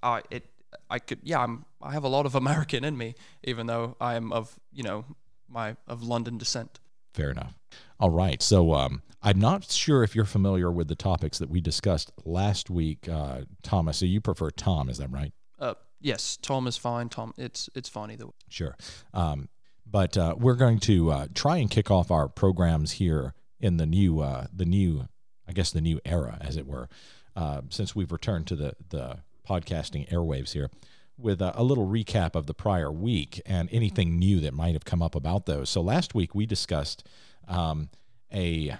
I 0.02 0.22
it 0.30 0.44
I 0.88 0.98
could 0.98 1.20
yeah 1.22 1.42
I'm 1.42 1.64
I 1.82 1.92
have 1.92 2.04
a 2.04 2.08
lot 2.08 2.26
of 2.26 2.34
American 2.44 2.84
in 2.84 2.96
me, 2.96 3.14
even 3.44 3.66
though 3.66 3.96
I 4.00 4.14
am 4.14 4.32
of 4.32 4.58
you 4.72 4.82
know 4.82 5.04
my 5.48 5.76
of 5.86 6.02
London 6.02 6.38
descent. 6.38 6.80
Fair 7.14 7.30
enough. 7.30 7.58
All 7.98 8.10
right. 8.10 8.40
So 8.40 8.72
um, 8.74 9.02
I'm 9.22 9.38
not 9.38 9.70
sure 9.70 10.02
if 10.02 10.14
you're 10.14 10.24
familiar 10.24 10.70
with 10.70 10.88
the 10.88 10.94
topics 10.94 11.38
that 11.38 11.50
we 11.50 11.60
discussed 11.60 12.12
last 12.24 12.70
week, 12.70 13.08
uh, 13.08 13.42
Thomas. 13.62 13.98
So 13.98 14.06
you 14.06 14.20
prefer 14.20 14.50
Tom, 14.50 14.88
is 14.88 14.98
that 14.98 15.10
right? 15.10 15.32
Uh, 15.58 15.74
yes, 16.00 16.38
Tom 16.40 16.66
is 16.66 16.76
fine. 16.76 17.08
Tom, 17.08 17.34
it's 17.36 17.68
it's 17.74 17.88
fine 17.88 18.10
either 18.10 18.26
way. 18.26 18.32
Sure. 18.48 18.76
Um, 19.12 19.48
but 19.86 20.16
uh, 20.16 20.36
we're 20.38 20.54
going 20.54 20.78
to 20.80 21.10
uh, 21.10 21.26
try 21.34 21.56
and 21.56 21.68
kick 21.68 21.90
off 21.90 22.10
our 22.10 22.28
programs 22.28 22.92
here 22.92 23.34
in 23.58 23.76
the 23.76 23.86
new, 23.86 24.20
uh, 24.20 24.46
the 24.52 24.64
new, 24.64 25.08
I 25.48 25.52
guess, 25.52 25.72
the 25.72 25.80
new 25.80 26.00
era, 26.04 26.38
as 26.40 26.56
it 26.56 26.66
were, 26.66 26.88
uh, 27.34 27.62
since 27.70 27.96
we've 27.96 28.12
returned 28.12 28.46
to 28.48 28.56
the 28.56 28.74
the 28.90 29.18
podcasting 29.50 30.08
airwaves 30.10 30.52
here, 30.52 30.70
with 31.18 31.42
a, 31.42 31.52
a 31.60 31.64
little 31.64 31.86
recap 31.86 32.34
of 32.34 32.46
the 32.46 32.54
prior 32.54 32.92
week 32.92 33.42
and 33.44 33.68
anything 33.72 34.18
new 34.18 34.40
that 34.40 34.54
might 34.54 34.74
have 34.74 34.84
come 34.84 35.02
up 35.02 35.14
about 35.14 35.46
those. 35.46 35.68
So 35.68 35.80
last 35.80 36.14
week 36.14 36.34
we 36.34 36.46
discussed 36.46 37.06
um, 37.48 37.88
a 38.32 38.76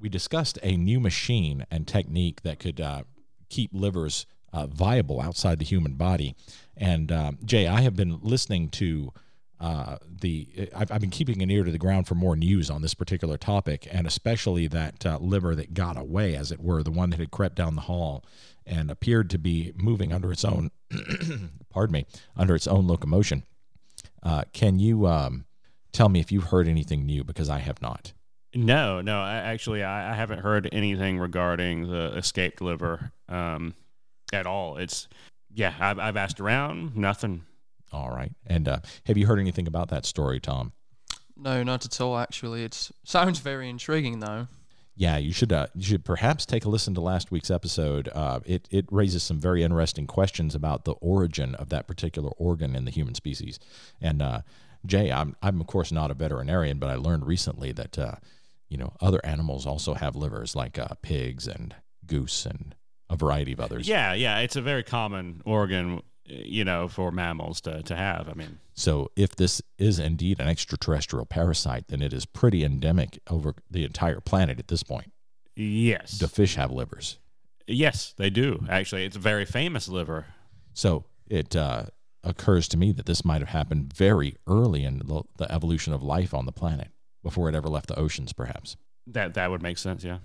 we 0.00 0.08
discussed 0.08 0.58
a 0.62 0.76
new 0.76 0.98
machine 0.98 1.64
and 1.70 1.86
technique 1.86 2.42
that 2.42 2.58
could 2.58 2.80
uh, 2.80 3.02
keep 3.48 3.70
livers 3.72 4.26
uh, 4.52 4.66
viable 4.66 5.20
outside 5.20 5.58
the 5.58 5.64
human 5.64 5.94
body. 5.94 6.34
And 6.76 7.12
um, 7.12 7.38
Jay, 7.44 7.66
I 7.66 7.82
have 7.82 7.94
been 7.94 8.18
listening 8.20 8.68
to 8.70 9.12
uh, 9.60 9.98
the. 10.20 10.68
I've, 10.74 10.90
I've 10.90 11.00
been 11.00 11.10
keeping 11.10 11.40
an 11.40 11.50
ear 11.50 11.62
to 11.62 11.70
the 11.70 11.78
ground 11.78 12.08
for 12.08 12.16
more 12.16 12.34
news 12.34 12.68
on 12.68 12.82
this 12.82 12.94
particular 12.94 13.36
topic, 13.36 13.86
and 13.92 14.08
especially 14.08 14.66
that 14.68 15.06
uh, 15.06 15.18
liver 15.20 15.54
that 15.54 15.72
got 15.72 15.96
away, 15.96 16.34
as 16.34 16.50
it 16.50 16.60
were, 16.60 16.82
the 16.82 16.90
one 16.90 17.10
that 17.10 17.20
had 17.20 17.30
crept 17.30 17.54
down 17.54 17.76
the 17.76 17.82
hall 17.82 18.24
and 18.66 18.90
appeared 18.90 19.30
to 19.30 19.38
be 19.38 19.72
moving 19.74 20.12
under 20.12 20.32
its 20.32 20.44
own. 20.44 20.70
pardon 21.70 21.92
me, 21.92 22.06
under 22.36 22.54
its 22.54 22.66
own 22.66 22.86
locomotion. 22.86 23.44
Uh, 24.22 24.42
can 24.52 24.78
you 24.78 25.06
um, 25.06 25.44
tell 25.92 26.08
me 26.08 26.20
if 26.20 26.30
you've 26.30 26.44
heard 26.44 26.68
anything 26.68 27.04
new? 27.06 27.24
Because 27.24 27.50
I 27.50 27.58
have 27.58 27.80
not. 27.82 28.12
No, 28.54 29.00
no. 29.00 29.20
I, 29.20 29.34
actually, 29.34 29.82
I, 29.82 30.12
I 30.12 30.14
haven't 30.14 30.40
heard 30.40 30.68
anything 30.72 31.18
regarding 31.18 31.90
the 31.90 32.16
escaped 32.16 32.60
liver 32.60 33.12
um, 33.28 33.74
at 34.32 34.46
all. 34.46 34.76
It's 34.76 35.08
yeah. 35.54 35.74
I've, 35.80 35.98
I've 35.98 36.16
asked 36.16 36.40
around. 36.40 36.96
Nothing. 36.96 37.44
All 37.92 38.10
right. 38.10 38.32
And 38.46 38.68
uh, 38.68 38.78
have 39.06 39.16
you 39.16 39.26
heard 39.26 39.38
anything 39.38 39.66
about 39.66 39.88
that 39.88 40.06
story, 40.06 40.40
Tom? 40.40 40.72
No, 41.36 41.62
not 41.62 41.84
at 41.84 42.00
all. 42.00 42.18
Actually, 42.18 42.64
it 42.64 42.90
sounds 43.04 43.38
very 43.38 43.68
intriguing 43.68 44.20
though. 44.20 44.48
Yeah, 44.94 45.16
you 45.16 45.32
should. 45.32 45.52
Uh, 45.52 45.68
you 45.74 45.82
should 45.82 46.04
perhaps 46.04 46.44
take 46.44 46.64
a 46.64 46.68
listen 46.68 46.94
to 46.94 47.00
last 47.00 47.30
week's 47.30 47.50
episode. 47.50 48.08
Uh, 48.12 48.40
it 48.44 48.68
it 48.70 48.86
raises 48.90 49.22
some 49.22 49.38
very 49.40 49.62
interesting 49.62 50.06
questions 50.06 50.54
about 50.54 50.84
the 50.84 50.92
origin 51.00 51.54
of 51.54 51.70
that 51.70 51.86
particular 51.86 52.30
organ 52.36 52.76
in 52.76 52.84
the 52.84 52.90
human 52.90 53.14
species. 53.14 53.58
And 54.00 54.20
uh, 54.20 54.42
Jay, 54.84 55.10
I'm 55.10 55.34
I'm 55.42 55.60
of 55.60 55.66
course 55.66 55.92
not 55.92 56.10
a 56.10 56.14
veterinarian, 56.14 56.78
but 56.78 56.90
I 56.90 56.96
learned 56.96 57.26
recently 57.26 57.72
that 57.72 57.98
uh, 57.98 58.16
you 58.68 58.76
know 58.76 58.92
other 59.00 59.20
animals 59.24 59.66
also 59.66 59.94
have 59.94 60.14
livers, 60.14 60.54
like 60.54 60.78
uh, 60.78 60.88
pigs 61.00 61.48
and 61.48 61.74
goose 62.06 62.44
and 62.44 62.74
a 63.08 63.16
variety 63.16 63.52
of 63.52 63.60
others. 63.60 63.88
Yeah, 63.88 64.12
yeah. 64.14 64.38
It's 64.38 64.56
a 64.56 64.62
very 64.62 64.82
common 64.82 65.42
organ, 65.44 66.02
you 66.24 66.64
know, 66.64 66.88
for 66.88 67.10
mammals 67.10 67.60
to, 67.62 67.82
to 67.82 67.96
have. 67.96 68.28
I 68.28 68.34
mean, 68.34 68.58
So 68.74 69.10
if 69.16 69.34
this 69.36 69.60
is 69.78 69.98
indeed 69.98 70.40
an 70.40 70.48
extraterrestrial 70.48 71.26
parasite, 71.26 71.88
then 71.88 72.00
it 72.02 72.12
is 72.12 72.24
pretty 72.26 72.64
endemic 72.64 73.18
over 73.28 73.54
the 73.70 73.84
entire 73.84 74.20
planet 74.20 74.58
at 74.58 74.68
this 74.68 74.82
point. 74.82 75.12
yes, 75.56 76.18
Do 76.18 76.26
fish 76.26 76.54
have 76.56 76.70
livers? 76.70 77.18
yes, 77.66 78.14
they 78.16 78.28
do. 78.30 78.64
Actually, 78.68 79.04
it's 79.04 79.16
a 79.16 79.20
very 79.20 79.44
famous 79.44 79.88
liver. 79.88 80.26
So 80.74 81.04
it 81.28 81.54
uh, 81.56 81.84
occurs 82.24 82.68
to 82.68 82.76
me 82.76 82.92
that 82.92 83.06
this 83.06 83.24
might 83.24 83.40
have 83.40 83.48
happened 83.50 83.92
very 83.92 84.36
early 84.46 84.84
in 84.84 84.98
the, 84.98 85.22
the 85.38 85.50
evolution 85.50 85.92
of 85.92 86.02
life 86.02 86.34
on 86.34 86.46
the 86.46 86.52
planet. 86.52 86.88
before 87.22 87.48
it 87.48 87.54
ever 87.54 87.68
left 87.68 87.86
the 87.86 87.98
oceans, 87.98 88.32
perhaps. 88.32 88.76
That 89.06 89.34
that 89.34 89.50
would 89.50 89.62
make 89.62 89.78
sense. 89.78 90.02
Yeah. 90.04 90.18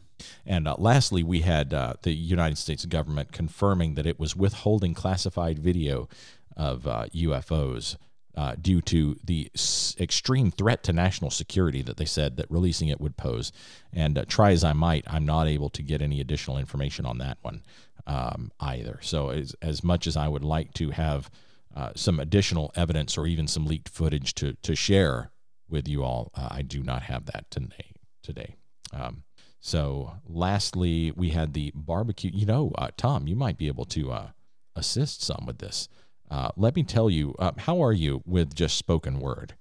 And 0.46 0.68
uh, 0.68 0.76
lastly, 0.78 1.24
we 1.24 1.42
had 1.42 1.74
uh, 1.74 1.94
the 2.02 2.14
United 2.14 2.58
States 2.58 2.86
government 2.86 3.32
confirming 3.32 3.96
that 3.96 4.06
it 4.06 4.20
was 4.20 4.36
withholding 4.36 4.94
classified 4.94 5.60
video 5.60 6.08
of 6.56 6.88
uh, 6.88 7.06
UFOs 7.14 7.98
uh, 8.36 8.56
due 8.60 8.82
to 8.82 9.18
the 9.24 9.50
s- 9.56 9.96
extreme 10.00 10.52
threat 10.52 10.84
to 10.84 10.94
national 10.94 11.32
security 11.32 11.82
that 11.82 11.98
they 11.98 12.06
said 12.06 12.38
that 12.38 12.50
releasing 12.50 12.88
it 12.88 13.02
would 13.02 13.18
pose. 13.18 13.52
And 13.92 14.18
uh, 14.18 14.26
try 14.28 14.52
as 14.52 14.64
I 14.64 14.74
might, 14.74 15.06
I'm 15.08 15.26
not 15.26 15.48
able 15.48 15.70
to 15.72 15.82
get 15.82 16.02
any 16.02 16.22
additional 16.22 16.58
information 16.58 17.06
on 17.06 17.18
that 17.18 17.40
one 17.42 17.64
um, 18.06 18.52
either. 18.60 19.00
So, 19.02 19.30
as, 19.30 19.56
as 19.62 19.84
much 19.84 20.08
as 20.08 20.16
I 20.16 20.28
would 20.28 20.44
like 20.44 20.74
to 20.76 20.92
have 20.92 21.32
uh, 21.76 21.92
some 21.96 22.20
additional 22.20 22.72
evidence 22.76 23.18
or 23.18 23.28
even 23.28 23.48
some 23.48 23.66
leaked 23.66 23.90
footage 23.90 24.34
to, 24.36 24.54
to 24.54 24.76
share 24.76 25.32
with 25.70 25.88
you 25.88 26.04
all, 26.04 26.32
I 26.36 26.62
do 26.62 26.82
not 26.82 27.04
have 27.04 27.26
that 27.26 27.50
today. 27.52 27.92
today. 28.24 28.56
Um, 28.94 29.24
so, 29.60 30.14
lastly, 30.28 31.12
we 31.16 31.30
had 31.30 31.54
the 31.54 31.72
barbecue. 31.74 32.32
You 32.34 32.46
know, 32.46 32.72
uh, 32.78 32.90
Tom, 32.96 33.28
you 33.28 33.36
might 33.36 33.58
be 33.58 33.68
able 33.68 33.86
to 33.86 34.12
uh, 34.12 34.28
assist 34.76 35.22
some 35.22 35.46
with 35.46 35.58
this. 35.58 35.90
Uh, 36.30 36.50
let 36.56 36.76
me 36.76 36.84
tell 36.84 37.10
you, 37.10 37.36
uh, 37.40 37.52
how 37.58 37.82
are 37.82 37.94
you 37.94 38.22
with 38.26 38.54
just 38.54 38.78
spoken 38.78 39.20
word? 39.20 39.56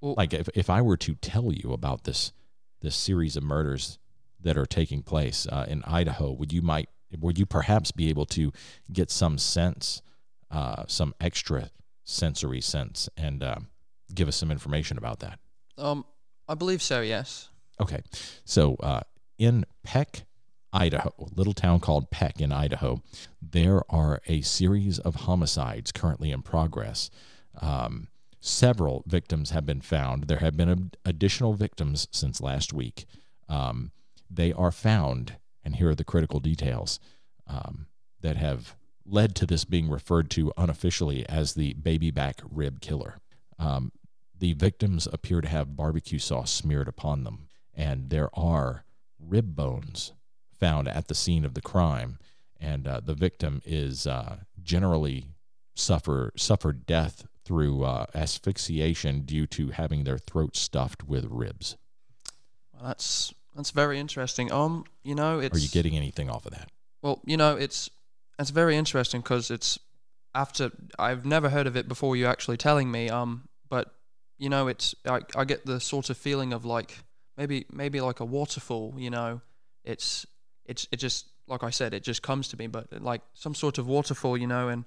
Well- 0.00 0.14
like, 0.16 0.32
if, 0.32 0.48
if 0.54 0.70
I 0.70 0.82
were 0.82 0.96
to 0.98 1.14
tell 1.16 1.52
you 1.52 1.72
about 1.72 2.04
this 2.04 2.32
this 2.80 2.94
series 2.94 3.36
of 3.36 3.42
murders 3.42 3.98
that 4.40 4.56
are 4.56 4.66
taking 4.66 5.02
place 5.02 5.46
uh, 5.50 5.66
in 5.68 5.82
Idaho, 5.84 6.30
would 6.30 6.52
you 6.52 6.62
might 6.62 6.88
would 7.18 7.38
you 7.38 7.46
perhaps 7.46 7.90
be 7.90 8.08
able 8.08 8.26
to 8.26 8.52
get 8.92 9.10
some 9.10 9.38
sense, 9.38 10.02
uh, 10.50 10.84
some 10.86 11.14
extra 11.20 11.70
sensory 12.04 12.60
sense, 12.60 13.08
and 13.16 13.42
uh, 13.42 13.56
give 14.14 14.28
us 14.28 14.36
some 14.36 14.50
information 14.50 14.98
about 14.98 15.20
that? 15.20 15.38
Um, 15.76 16.04
I 16.48 16.54
believe 16.54 16.82
so. 16.82 17.00
Yes. 17.00 17.48
Okay. 17.80 18.02
So 18.44 18.76
uh, 18.76 19.00
in 19.38 19.64
Peck, 19.82 20.24
Idaho, 20.72 21.12
a 21.18 21.34
little 21.34 21.54
town 21.54 21.80
called 21.80 22.10
Peck 22.10 22.40
in 22.40 22.52
Idaho, 22.52 23.02
there 23.40 23.82
are 23.90 24.20
a 24.26 24.42
series 24.42 24.98
of 24.98 25.14
homicides 25.14 25.92
currently 25.92 26.30
in 26.30 26.42
progress. 26.42 27.10
Um, 27.60 28.08
several 28.40 29.02
victims 29.06 29.50
have 29.50 29.64
been 29.64 29.80
found. 29.80 30.24
There 30.24 30.38
have 30.38 30.56
been 30.56 30.68
ad- 30.68 30.96
additional 31.04 31.54
victims 31.54 32.06
since 32.10 32.40
last 32.40 32.72
week. 32.72 33.06
Um, 33.48 33.92
they 34.30 34.52
are 34.52 34.72
found, 34.72 35.36
and 35.64 35.76
here 35.76 35.90
are 35.90 35.94
the 35.94 36.04
critical 36.04 36.40
details 36.40 37.00
um, 37.46 37.86
that 38.20 38.36
have 38.36 38.76
led 39.06 39.34
to 39.36 39.46
this 39.46 39.64
being 39.64 39.88
referred 39.88 40.28
to 40.30 40.52
unofficially 40.58 41.26
as 41.28 41.54
the 41.54 41.72
baby 41.74 42.10
back 42.10 42.42
rib 42.50 42.80
killer. 42.80 43.18
Um, 43.58 43.90
the 44.38 44.52
victims 44.52 45.08
appear 45.10 45.40
to 45.40 45.48
have 45.48 45.76
barbecue 45.76 46.18
sauce 46.18 46.52
smeared 46.52 46.88
upon 46.88 47.24
them 47.24 47.47
and 47.78 48.10
there 48.10 48.28
are 48.34 48.84
rib 49.18 49.54
bones 49.54 50.12
found 50.58 50.88
at 50.88 51.06
the 51.06 51.14
scene 51.14 51.44
of 51.44 51.54
the 51.54 51.62
crime, 51.62 52.18
and 52.60 52.86
uh, 52.86 53.00
the 53.02 53.14
victim 53.14 53.62
is 53.64 54.06
uh, 54.06 54.38
generally 54.62 55.28
suffer 55.76 56.32
suffered 56.36 56.84
death 56.84 57.26
through 57.44 57.84
uh, 57.84 58.04
asphyxiation 58.14 59.22
due 59.22 59.46
to 59.46 59.68
having 59.68 60.04
their 60.04 60.18
throat 60.18 60.56
stuffed 60.56 61.04
with 61.04 61.24
ribs. 61.30 61.76
Well, 62.74 62.88
that's 62.88 63.32
that's 63.54 63.70
very 63.70 63.98
interesting. 63.98 64.52
Um, 64.52 64.84
you 65.04 65.14
know, 65.14 65.38
it's 65.38 65.56
Are 65.56 65.60
you 65.60 65.68
getting 65.68 65.96
anything 65.96 66.28
off 66.28 66.44
of 66.44 66.52
that? 66.52 66.68
well, 67.00 67.20
you 67.24 67.36
know, 67.36 67.56
it's 67.56 67.88
it's 68.40 68.50
very 68.50 68.76
interesting 68.76 69.20
because 69.20 69.50
it's 69.52 69.78
after 70.34 70.72
I've 70.98 71.24
never 71.24 71.48
heard 71.48 71.68
of 71.68 71.76
it 71.76 71.88
before 71.88 72.16
you 72.16 72.26
actually 72.26 72.56
telling 72.56 72.90
me. 72.90 73.08
Um, 73.08 73.48
but 73.68 73.94
you 74.36 74.48
know, 74.48 74.66
it's 74.66 74.96
I 75.06 75.20
I 75.36 75.44
get 75.44 75.64
the 75.64 75.78
sort 75.80 76.10
of 76.10 76.16
feeling 76.16 76.52
of 76.52 76.64
like 76.64 76.98
maybe 77.38 77.64
maybe 77.72 78.00
like 78.02 78.20
a 78.20 78.24
waterfall. 78.24 78.92
You 78.98 79.08
know, 79.08 79.40
it's 79.84 80.26
it's 80.66 80.86
it 80.92 80.96
just 80.96 81.28
like 81.46 81.62
I 81.64 81.70
said, 81.70 81.94
it 81.94 82.02
just 82.02 82.20
comes 82.20 82.48
to 82.48 82.58
me, 82.58 82.66
but 82.66 82.86
like 83.00 83.22
some 83.32 83.54
sort 83.54 83.78
of 83.78 83.86
waterfall. 83.86 84.36
You 84.36 84.48
know, 84.48 84.68
and 84.68 84.84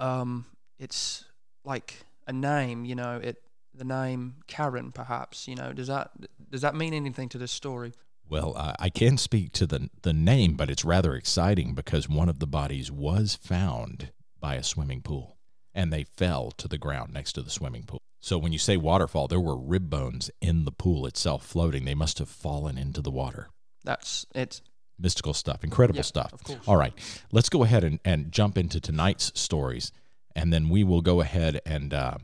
um, 0.00 0.46
it's 0.78 1.24
like 1.64 2.04
a 2.26 2.32
name. 2.32 2.84
You 2.84 2.96
know, 2.96 3.20
it 3.22 3.36
the 3.74 3.84
name 3.84 4.36
Karen 4.48 4.90
perhaps. 4.90 5.46
You 5.46 5.54
know, 5.54 5.72
does 5.72 5.86
that 5.86 6.10
does 6.50 6.62
that 6.62 6.74
mean 6.74 6.94
anything 6.94 7.28
to 7.28 7.38
this 7.38 7.52
story? 7.52 7.92
Well, 8.28 8.54
uh, 8.56 8.74
I 8.78 8.90
can 8.90 9.16
speak 9.18 9.52
to 9.52 9.66
the 9.66 9.88
the 10.02 10.12
name, 10.12 10.54
but 10.54 10.70
it's 10.70 10.84
rather 10.84 11.14
exciting 11.14 11.74
because 11.74 12.08
one 12.08 12.28
of 12.28 12.40
the 12.40 12.46
bodies 12.46 12.90
was 12.90 13.36
found 13.36 14.10
by 14.40 14.54
a 14.56 14.62
swimming 14.62 15.02
pool, 15.02 15.36
and 15.74 15.92
they 15.92 16.04
fell 16.04 16.50
to 16.52 16.66
the 16.66 16.78
ground 16.78 17.12
next 17.12 17.34
to 17.34 17.42
the 17.42 17.50
swimming 17.50 17.84
pool. 17.84 18.00
So 18.20 18.36
when 18.38 18.52
you 18.52 18.58
say 18.58 18.76
waterfall, 18.76 19.28
there 19.28 19.40
were 19.40 19.56
rib 19.56 19.88
bones 19.90 20.30
in 20.40 20.64
the 20.64 20.72
pool 20.72 21.06
itself 21.06 21.44
floating. 21.46 21.84
They 21.84 21.94
must 21.94 22.18
have 22.18 22.28
fallen 22.28 22.76
into 22.76 23.00
the 23.00 23.10
water. 23.10 23.48
That's 23.84 24.26
it. 24.34 24.60
Mystical 24.98 25.32
stuff, 25.34 25.62
incredible 25.62 25.98
Yeah, 25.98 26.02
stuff. 26.02 26.32
of 26.32 26.42
course. 26.42 26.58
All 26.66 26.76
right, 26.76 26.92
let's 27.30 27.48
go 27.48 27.62
ahead 27.62 27.84
and, 27.84 28.00
and 28.04 28.32
jump 28.32 28.58
into 28.58 28.80
tonight's 28.80 29.30
stories, 29.38 29.92
and 30.34 30.52
then 30.52 30.68
we 30.68 30.82
will 30.82 31.02
go 31.02 31.20
ahead 31.20 31.60
and 31.64 31.94
uh, 31.94 32.18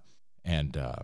and 0.45 0.77
uh, 0.77 0.97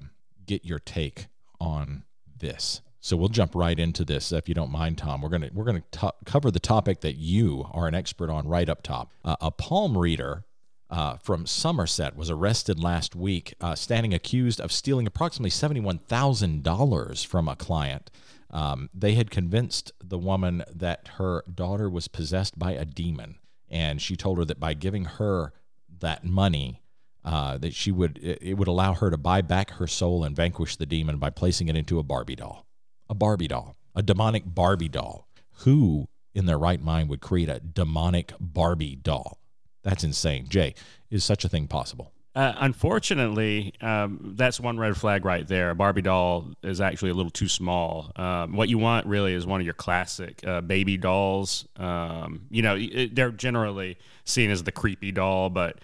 get 0.45 0.65
your 0.65 0.81
take 0.81 1.29
on 1.61 2.03
this. 2.39 2.81
So 2.99 3.17
we'll 3.17 3.29
jump 3.29 3.55
right 3.55 3.79
into 3.79 4.05
this, 4.05 4.33
if 4.33 4.49
you 4.49 4.55
don't 4.55 4.73
mind, 4.73 4.99
Tom. 4.99 5.23
We're 5.23 5.29
gonna 5.29 5.51
we're 5.55 5.65
gonna 5.65 5.85
to- 5.93 6.13
cover 6.27 6.51
the 6.51 6.59
topic 6.59 7.03
that 7.03 7.15
you 7.17 7.65
are 7.73 7.87
an 7.87 7.95
expert 7.95 8.31
on 8.31 8.49
right 8.49 8.69
up 8.69 8.83
top. 8.83 9.13
Uh, 9.25 9.37
a 9.41 9.53
palm 9.53 9.97
reader 9.97 10.45
uh, 10.91 11.17
from 11.17 11.47
Somerset 11.47 12.17
was 12.17 12.31
arrested 12.31 12.83
last 12.83 13.15
week, 13.15 13.55
uh, 13.61 13.75
standing 13.75 14.13
accused 14.13 14.61
of 14.61 14.73
stealing 14.73 15.07
approximately 15.07 15.51
seventy-one 15.51 15.99
thousand 15.99 16.63
dollars 16.63 17.23
from 17.23 17.49
a 17.49 17.57
client. 17.57 18.11
Um, 18.51 18.91
they 18.93 19.15
had 19.15 19.31
convinced 19.31 19.93
the 20.03 20.19
woman 20.19 20.65
that 20.75 21.09
her 21.19 21.45
daughter 21.53 21.89
was 21.89 22.09
possessed 22.09 22.59
by 22.59 22.73
a 22.73 22.85
demon, 22.85 23.39
and 23.69 24.03
she 24.03 24.17
told 24.17 24.39
her 24.39 24.45
that 24.45 24.59
by 24.59 24.75
giving 24.75 25.05
her 25.05 25.53
that 26.01 26.25
money, 26.25 26.83
uh, 27.25 27.59
that 27.59 27.75
she 27.75 27.93
would 27.93 28.19
it 28.23 28.59
would 28.59 28.69
allow 28.69 28.95
her 28.95 29.11
to 29.11 29.17
buy 29.17 29.43
back 29.43 29.73
her 29.73 29.87
soul 29.87 30.25
and 30.25 30.35
vanquish 30.35 30.77
the 30.77 30.87
demon 30.87 31.19
by 31.19 31.31
placing 31.31 31.69
it 31.69 31.77
into 31.77 31.99
a 31.99 32.03
Barbie 32.03 32.37
doll, 32.37 32.67
a 33.09 33.15
Barbie 33.15 33.49
doll, 33.49 33.77
a 33.95 34.03
demonic 34.03 34.43
Barbie 34.47 34.89
doll. 34.89 35.29
Who 35.65 36.09
in 36.35 36.47
their 36.47 36.59
right 36.59 36.83
mind 36.83 37.09
would 37.11 37.21
create 37.21 37.49
a 37.49 37.61
demonic 37.61 38.33
Barbie 38.41 38.97
doll? 38.97 39.40
That's 39.83 40.05
insane. 40.05 40.47
Jay, 40.49 40.75
is 41.11 41.25
such 41.25 41.45
a 41.45 41.49
thing 41.49 41.67
possible? 41.67 42.13
Uh, 42.35 42.53
unfortunately, 42.59 43.75
um, 43.81 44.35
that's 44.37 44.61
one 44.61 44.79
red 44.79 44.97
flag 44.97 45.25
right 45.25 45.49
there. 45.49 45.71
A 45.71 45.75
Barbie 45.75 46.03
doll 46.03 46.53
is 46.63 46.81
actually 46.81 47.11
a 47.11 47.15
little 47.15 47.31
too 47.31 47.49
small. 47.49 48.13
Um, 48.15 48.55
what 48.55 48.69
you 48.69 48.79
want 48.79 49.07
really 49.07 49.35
is 49.35 49.47
one 49.47 49.61
of 49.61 49.65
your 49.65 49.75
classic 49.75 50.41
uh, 50.47 50.61
baby 50.61 50.97
dolls. 50.97 51.67
Um, 51.77 52.43
you 52.51 52.63
know, 52.63 52.77
it, 52.79 53.17
they're 53.17 53.33
generally 53.33 53.99
seen 54.25 54.51
as 54.51 54.63
the 54.63 54.71
creepy 54.71 55.11
doll, 55.11 55.51
but 55.51 55.79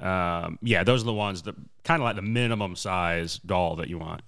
um, 0.00 0.58
yeah, 0.60 0.82
those 0.82 1.02
are 1.02 1.06
the 1.06 1.12
ones 1.12 1.42
that 1.42 1.54
kind 1.84 2.02
of 2.02 2.04
like 2.04 2.16
the 2.16 2.22
minimum 2.22 2.74
size 2.74 3.38
doll 3.38 3.76
that 3.76 3.88
you 3.88 3.98
want. 3.98 4.22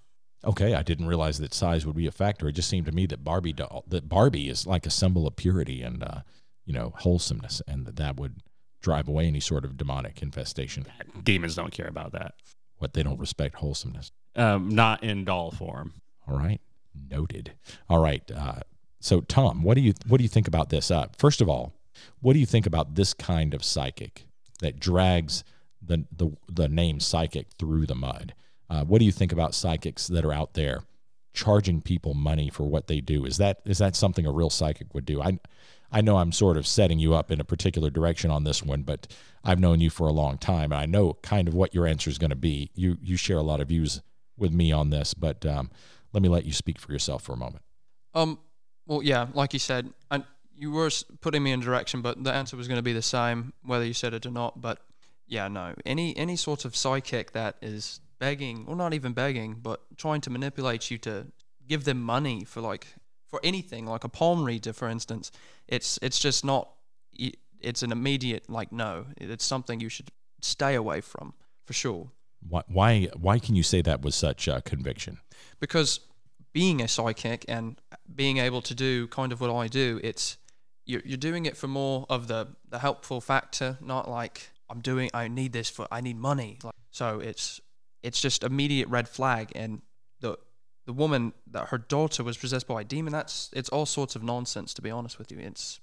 Okay, 0.44 0.74
I 0.74 0.82
didn't 0.82 1.06
realize 1.06 1.38
that 1.38 1.54
size 1.54 1.86
would 1.86 1.96
be 1.96 2.06
a 2.06 2.12
factor. 2.12 2.48
It 2.48 2.52
just 2.52 2.68
seemed 2.68 2.86
to 2.86 2.92
me 2.92 3.06
that 3.06 3.24
Barbie 3.24 3.52
doll, 3.52 3.82
that 3.88 4.08
Barbie 4.08 4.48
is 4.48 4.66
like 4.66 4.86
a 4.86 4.90
symbol 4.90 5.26
of 5.26 5.34
purity 5.34 5.82
and 5.82 6.04
uh, 6.04 6.20
you 6.64 6.72
know 6.72 6.92
wholesomeness, 6.98 7.62
and 7.66 7.84
that 7.86 7.96
that 7.96 8.16
would 8.16 8.36
drive 8.84 9.08
away 9.08 9.26
any 9.26 9.40
sort 9.40 9.64
of 9.64 9.76
demonic 9.76 10.22
infestation. 10.22 10.84
Demons 11.22 11.54
don't 11.54 11.72
care 11.72 11.88
about 11.88 12.12
that. 12.12 12.34
What 12.78 12.92
they 12.92 13.02
don't 13.02 13.18
respect 13.18 13.56
wholesomeness. 13.56 14.12
Um, 14.36 14.68
not 14.68 15.02
in 15.02 15.24
doll 15.24 15.50
form. 15.50 15.94
All 16.28 16.36
right, 16.36 16.60
noted. 17.10 17.52
All 17.88 17.98
right. 17.98 18.22
Uh, 18.30 18.60
so, 19.00 19.22
Tom, 19.22 19.62
what 19.62 19.74
do 19.74 19.80
you 19.80 19.94
what 20.06 20.18
do 20.18 20.22
you 20.22 20.28
think 20.28 20.46
about 20.46 20.68
this? 20.68 20.90
Uh, 20.90 21.06
first 21.16 21.40
of 21.40 21.48
all, 21.48 21.72
what 22.20 22.34
do 22.34 22.38
you 22.38 22.46
think 22.46 22.66
about 22.66 22.94
this 22.94 23.14
kind 23.14 23.54
of 23.54 23.64
psychic 23.64 24.26
that 24.60 24.78
drags 24.78 25.44
the 25.82 26.04
the, 26.14 26.36
the 26.50 26.68
name 26.68 27.00
psychic 27.00 27.48
through 27.58 27.86
the 27.86 27.94
mud? 27.94 28.34
Uh, 28.68 28.84
what 28.84 28.98
do 28.98 29.04
you 29.04 29.12
think 29.12 29.32
about 29.32 29.54
psychics 29.54 30.06
that 30.08 30.24
are 30.24 30.32
out 30.32 30.54
there 30.54 30.82
charging 31.32 31.80
people 31.80 32.14
money 32.14 32.50
for 32.50 32.64
what 32.64 32.86
they 32.86 33.00
do? 33.00 33.24
Is 33.24 33.38
that 33.38 33.60
is 33.64 33.78
that 33.78 33.96
something 33.96 34.26
a 34.26 34.32
real 34.32 34.50
psychic 34.50 34.92
would 34.94 35.06
do? 35.06 35.22
I 35.22 35.38
I 35.92 36.00
know 36.00 36.16
I'm 36.16 36.32
sort 36.32 36.56
of 36.56 36.66
setting 36.66 36.98
you 36.98 37.14
up 37.14 37.30
in 37.30 37.40
a 37.40 37.44
particular 37.44 37.90
direction 37.90 38.30
on 38.30 38.44
this 38.44 38.62
one, 38.62 38.82
but 38.82 39.06
I've 39.44 39.60
known 39.60 39.80
you 39.80 39.90
for 39.90 40.08
a 40.08 40.12
long 40.12 40.38
time, 40.38 40.72
and 40.72 40.80
I 40.80 40.86
know 40.86 41.14
kind 41.22 41.48
of 41.48 41.54
what 41.54 41.74
your 41.74 41.86
answer 41.86 42.10
is 42.10 42.18
going 42.18 42.30
to 42.30 42.36
be. 42.36 42.70
You 42.74 42.98
you 43.00 43.16
share 43.16 43.38
a 43.38 43.42
lot 43.42 43.60
of 43.60 43.68
views 43.68 44.00
with 44.36 44.52
me 44.52 44.72
on 44.72 44.90
this, 44.90 45.14
but 45.14 45.44
um, 45.46 45.70
let 46.12 46.22
me 46.22 46.28
let 46.28 46.44
you 46.44 46.52
speak 46.52 46.78
for 46.78 46.92
yourself 46.92 47.22
for 47.22 47.32
a 47.32 47.36
moment. 47.36 47.62
Um, 48.14 48.38
well, 48.86 49.02
yeah, 49.02 49.28
like 49.34 49.52
you 49.52 49.58
said, 49.58 49.92
and 50.10 50.24
you 50.56 50.70
were 50.70 50.90
putting 51.20 51.42
me 51.42 51.52
in 51.52 51.60
direction, 51.60 52.02
but 52.02 52.22
the 52.22 52.32
answer 52.32 52.56
was 52.56 52.68
going 52.68 52.78
to 52.78 52.82
be 52.82 52.92
the 52.92 53.02
same 53.02 53.52
whether 53.62 53.84
you 53.84 53.94
said 53.94 54.14
it 54.14 54.26
or 54.26 54.30
not. 54.30 54.60
But 54.60 54.80
yeah, 55.26 55.48
no, 55.48 55.74
any 55.84 56.16
any 56.16 56.36
sort 56.36 56.64
of 56.64 56.76
psychic 56.76 57.32
that 57.32 57.56
is 57.62 58.00
begging, 58.18 58.64
or 58.68 58.76
not 58.76 58.94
even 58.94 59.12
begging, 59.12 59.58
but 59.62 59.82
trying 59.96 60.20
to 60.22 60.30
manipulate 60.30 60.90
you 60.90 60.98
to 60.98 61.26
give 61.66 61.84
them 61.84 62.00
money 62.00 62.44
for 62.44 62.60
like 62.60 62.86
for 63.34 63.40
anything, 63.42 63.86
like 63.86 64.04
a 64.04 64.08
palm 64.08 64.44
reader, 64.44 64.72
for 64.72 64.88
instance, 64.88 65.32
it's 65.66 65.98
it's 66.02 66.20
just 66.20 66.44
not. 66.44 66.70
It's 67.60 67.82
an 67.82 67.92
immediate 67.92 68.48
like 68.48 68.70
no. 68.70 69.06
It's 69.16 69.44
something 69.44 69.80
you 69.80 69.88
should 69.88 70.10
stay 70.40 70.74
away 70.74 71.00
from 71.00 71.34
for 71.66 71.72
sure. 71.72 72.10
Why 72.48 72.62
why, 72.68 73.08
why 73.16 73.38
can 73.38 73.56
you 73.56 73.62
say 73.62 73.82
that 73.82 74.02
with 74.02 74.14
such 74.14 74.48
uh, 74.48 74.60
conviction? 74.60 75.18
because 75.64 76.00
being 76.52 76.82
a 76.82 76.88
psychic 76.88 77.44
and 77.48 77.80
being 78.14 78.36
able 78.36 78.62
to 78.62 78.74
do 78.74 79.06
kind 79.08 79.32
of 79.32 79.40
what 79.40 79.50
I 79.50 79.66
do, 79.66 79.98
it's 80.04 80.36
you're, 80.84 81.02
you're 81.04 81.16
doing 81.16 81.46
it 81.46 81.56
for 81.56 81.68
more 81.68 82.06
of 82.10 82.28
the, 82.28 82.48
the 82.68 82.78
helpful 82.78 83.20
factor, 83.20 83.78
not 83.80 84.08
like 84.08 84.50
I'm 84.70 84.80
doing 84.80 85.10
I 85.14 85.28
need 85.28 85.52
this 85.52 85.70
for 85.70 85.88
I 85.90 86.00
need 86.00 86.18
money. 86.18 86.58
Like, 86.62 86.74
so 86.90 87.18
it's 87.20 87.60
it's 88.02 88.20
just 88.20 88.44
immediate 88.44 88.88
red 88.88 89.08
flag 89.08 89.52
and 89.54 89.80
the 90.20 90.36
the 90.86 90.92
woman 90.92 91.32
that 91.50 91.68
her 91.68 91.78
daughter 91.78 92.22
was 92.22 92.36
possessed 92.36 92.66
by 92.66 92.82
a 92.82 92.84
demon 92.84 93.12
that's 93.12 93.50
it's 93.52 93.68
all 93.70 93.86
sorts 93.86 94.14
of 94.16 94.22
nonsense 94.22 94.74
to 94.74 94.82
be 94.82 94.90
honest 94.90 95.18
with 95.18 95.30
you 95.32 95.38
it's 95.38 95.80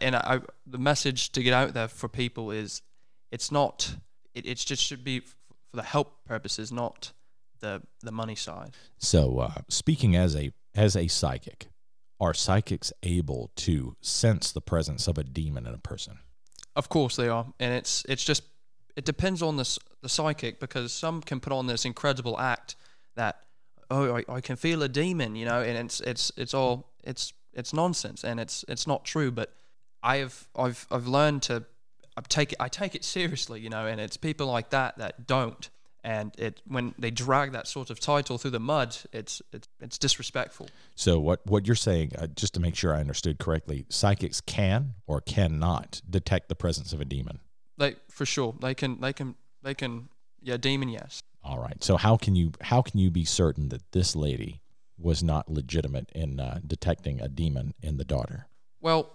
and 0.00 0.16
I, 0.16 0.40
the 0.66 0.78
message 0.78 1.30
to 1.32 1.42
get 1.42 1.52
out 1.52 1.74
there 1.74 1.88
for 1.88 2.08
people 2.08 2.50
is 2.50 2.82
it's 3.30 3.50
not 3.52 3.96
it, 4.34 4.46
it 4.46 4.58
just 4.58 4.82
should 4.82 5.04
be 5.04 5.20
for 5.20 5.76
the 5.76 5.82
help 5.82 6.24
purposes 6.24 6.72
not 6.72 7.12
the 7.60 7.82
the 8.02 8.12
money 8.12 8.34
side 8.34 8.76
So, 8.98 9.38
uh, 9.40 9.62
speaking 9.68 10.16
as 10.16 10.36
a 10.36 10.52
as 10.74 10.96
a 10.96 11.08
psychic, 11.08 11.68
are 12.20 12.34
psychics 12.34 12.92
able 13.02 13.50
to 13.56 13.96
sense 14.00 14.52
the 14.52 14.60
presence 14.60 15.06
of 15.08 15.18
a 15.18 15.24
demon 15.24 15.66
in 15.66 15.74
a 15.74 15.78
person? 15.78 16.18
Of 16.76 16.88
course 16.88 17.16
they 17.16 17.28
are, 17.28 17.46
and 17.60 17.72
it's 17.74 18.04
it's 18.08 18.24
just 18.24 18.42
it 18.96 19.04
depends 19.04 19.42
on 19.42 19.56
the 19.56 19.78
the 20.02 20.08
psychic 20.08 20.60
because 20.60 20.92
some 20.92 21.22
can 21.22 21.40
put 21.40 21.52
on 21.52 21.66
this 21.66 21.84
incredible 21.84 22.38
act 22.38 22.76
that 23.14 23.40
oh 23.90 24.16
I, 24.16 24.24
I 24.28 24.40
can 24.40 24.56
feel 24.56 24.82
a 24.82 24.88
demon, 24.88 25.36
you 25.36 25.44
know, 25.44 25.60
and 25.60 25.76
it's 25.78 26.00
it's 26.00 26.32
it's 26.36 26.54
all 26.54 26.92
it's 27.02 27.32
it's 27.52 27.72
nonsense 27.72 28.24
and 28.24 28.40
it's 28.40 28.64
it's 28.68 28.86
not 28.86 29.04
true. 29.04 29.30
But 29.30 29.52
I've 30.02 30.48
I've 30.56 30.86
I've 30.90 31.06
learned 31.06 31.42
to 31.44 31.64
I 32.16 32.20
take 32.22 32.52
it 32.52 32.58
I 32.60 32.68
take 32.68 32.94
it 32.94 33.04
seriously, 33.04 33.60
you 33.60 33.70
know, 33.70 33.86
and 33.86 34.00
it's 34.00 34.16
people 34.16 34.46
like 34.46 34.70
that 34.70 34.98
that 34.98 35.26
don't. 35.26 35.68
And 36.04 36.34
it 36.36 36.60
when 36.66 36.94
they 36.98 37.10
drag 37.10 37.52
that 37.52 37.66
sort 37.66 37.88
of 37.88 37.98
title 37.98 38.36
through 38.36 38.50
the 38.50 38.60
mud, 38.60 38.96
it's 39.12 39.40
it's 39.52 39.68
it's 39.80 39.96
disrespectful. 39.96 40.68
So, 40.94 41.18
what 41.18 41.40
what 41.46 41.66
you're 41.66 41.74
saying, 41.74 42.12
uh, 42.18 42.26
just 42.26 42.52
to 42.54 42.60
make 42.60 42.76
sure 42.76 42.94
I 42.94 43.00
understood 43.00 43.38
correctly, 43.38 43.86
psychics 43.88 44.42
can 44.42 44.94
or 45.06 45.22
cannot 45.22 46.02
detect 46.08 46.50
the 46.50 46.54
presence 46.54 46.92
of 46.92 47.00
a 47.00 47.06
demon. 47.06 47.40
They 47.78 47.96
for 48.10 48.26
sure 48.26 48.54
they 48.60 48.74
can 48.74 49.00
they 49.00 49.14
can 49.14 49.34
they 49.62 49.74
can 49.74 50.10
yeah 50.42 50.58
demon 50.58 50.90
yes. 50.90 51.22
All 51.44 51.58
right. 51.58 51.82
So, 51.84 51.96
how 51.96 52.16
can 52.16 52.34
you 52.34 52.52
how 52.62 52.80
can 52.80 52.98
you 52.98 53.10
be 53.10 53.24
certain 53.24 53.68
that 53.68 53.92
this 53.92 54.16
lady 54.16 54.62
was 54.98 55.22
not 55.22 55.50
legitimate 55.50 56.10
in 56.14 56.40
uh, 56.40 56.60
detecting 56.66 57.20
a 57.20 57.28
demon 57.28 57.74
in 57.82 57.98
the 57.98 58.04
daughter? 58.04 58.46
Well, 58.80 59.10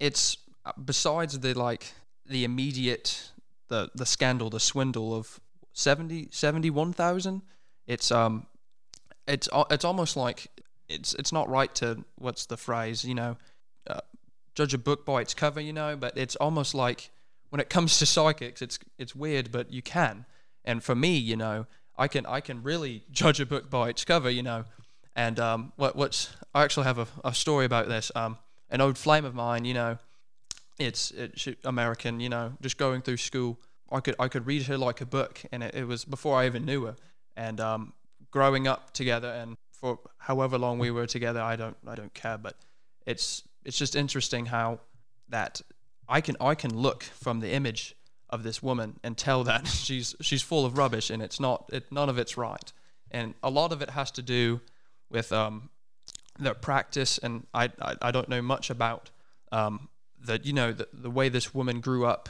it's 0.00 0.38
uh, 0.64 0.72
besides 0.82 1.38
the 1.40 1.52
like 1.52 1.92
the 2.26 2.44
immediate 2.44 3.30
the 3.68 3.90
the 3.94 4.06
scandal, 4.06 4.48
the 4.48 4.60
swindle 4.60 5.14
of 5.14 5.40
70 5.72 6.28
71,000, 6.30 7.42
it's 7.86 8.10
um 8.10 8.46
it's 9.26 9.48
it's 9.70 9.84
almost 9.84 10.16
like 10.16 10.48
it's 10.88 11.14
it's 11.14 11.32
not 11.32 11.48
right 11.50 11.74
to 11.76 12.04
what's 12.16 12.46
the 12.46 12.56
phrase, 12.56 13.04
you 13.04 13.14
know, 13.14 13.36
uh, 13.88 14.00
judge 14.54 14.72
a 14.72 14.78
book 14.78 15.04
by 15.04 15.20
its 15.20 15.34
cover, 15.34 15.60
you 15.60 15.72
know, 15.72 15.96
but 15.96 16.16
it's 16.16 16.36
almost 16.36 16.74
like 16.74 17.10
when 17.50 17.60
it 17.60 17.68
comes 17.68 17.98
to 17.98 18.06
psychics, 18.06 18.62
it's 18.62 18.78
it's 18.98 19.14
weird, 19.14 19.52
but 19.52 19.70
you 19.70 19.82
can. 19.82 20.24
And 20.64 20.82
for 20.82 20.94
me, 20.94 21.16
you 21.16 21.36
know, 21.36 21.66
I 21.96 22.08
can 22.08 22.26
I 22.26 22.40
can 22.40 22.62
really 22.62 23.04
judge 23.10 23.40
a 23.40 23.46
book 23.46 23.70
by 23.70 23.90
its 23.90 24.04
cover, 24.04 24.30
you 24.30 24.42
know. 24.42 24.64
And 25.16 25.38
um, 25.38 25.72
what 25.76 25.96
what's 25.96 26.34
I 26.54 26.64
actually 26.64 26.84
have 26.84 26.98
a, 26.98 27.06
a 27.24 27.34
story 27.34 27.64
about 27.64 27.88
this. 27.88 28.10
Um, 28.14 28.38
an 28.70 28.80
old 28.80 28.98
flame 28.98 29.24
of 29.24 29.34
mine, 29.34 29.64
you 29.64 29.74
know, 29.74 29.98
it's 30.78 31.10
it's 31.12 31.48
American, 31.64 32.20
you 32.20 32.28
know, 32.28 32.52
just 32.60 32.78
going 32.78 33.02
through 33.02 33.18
school. 33.18 33.58
I 33.92 34.00
could 34.00 34.16
I 34.18 34.28
could 34.28 34.46
read 34.46 34.64
her 34.64 34.76
like 34.76 35.00
a 35.00 35.06
book, 35.06 35.42
and 35.52 35.62
it, 35.62 35.74
it 35.74 35.84
was 35.84 36.04
before 36.04 36.36
I 36.36 36.46
even 36.46 36.64
knew 36.64 36.84
her. 36.86 36.96
And 37.36 37.60
um, 37.60 37.92
growing 38.30 38.66
up 38.66 38.92
together, 38.92 39.28
and 39.28 39.56
for 39.72 39.98
however 40.18 40.58
long 40.58 40.78
we 40.78 40.90
were 40.90 41.06
together, 41.06 41.40
I 41.40 41.56
don't 41.56 41.76
I 41.86 41.94
don't 41.94 42.14
care. 42.14 42.38
But 42.38 42.56
it's 43.06 43.44
it's 43.64 43.78
just 43.78 43.94
interesting 43.94 44.46
how 44.46 44.80
that 45.28 45.60
I 46.08 46.20
can 46.20 46.36
I 46.40 46.54
can 46.54 46.76
look 46.76 47.02
from 47.04 47.40
the 47.40 47.52
image 47.52 47.94
of 48.34 48.42
this 48.42 48.62
woman 48.62 48.98
and 49.04 49.16
tell 49.16 49.44
that 49.44 49.66
she's 49.86 50.14
she's 50.20 50.42
full 50.42 50.66
of 50.66 50.76
rubbish, 50.76 51.08
and 51.08 51.22
it's 51.22 51.40
not 51.40 51.70
it 51.72 51.90
none 51.90 52.08
of 52.08 52.18
it's 52.18 52.36
right. 52.36 52.72
And 53.10 53.34
a 53.42 53.50
lot 53.50 53.72
of 53.72 53.80
it 53.80 53.90
has 53.90 54.10
to 54.12 54.22
do 54.22 54.60
with 55.08 55.32
um, 55.32 55.70
their 56.38 56.54
practice, 56.54 57.16
and 57.18 57.46
I, 57.54 57.70
I, 57.80 57.94
I 58.02 58.10
don't 58.10 58.28
know 58.28 58.42
much 58.42 58.68
about 58.70 59.10
um, 59.52 59.88
the 60.20 60.40
you 60.42 60.52
know 60.52 60.72
the, 60.72 60.88
the 60.92 61.10
way 61.10 61.28
this 61.28 61.54
woman 61.54 61.80
grew 61.80 62.04
up, 62.04 62.28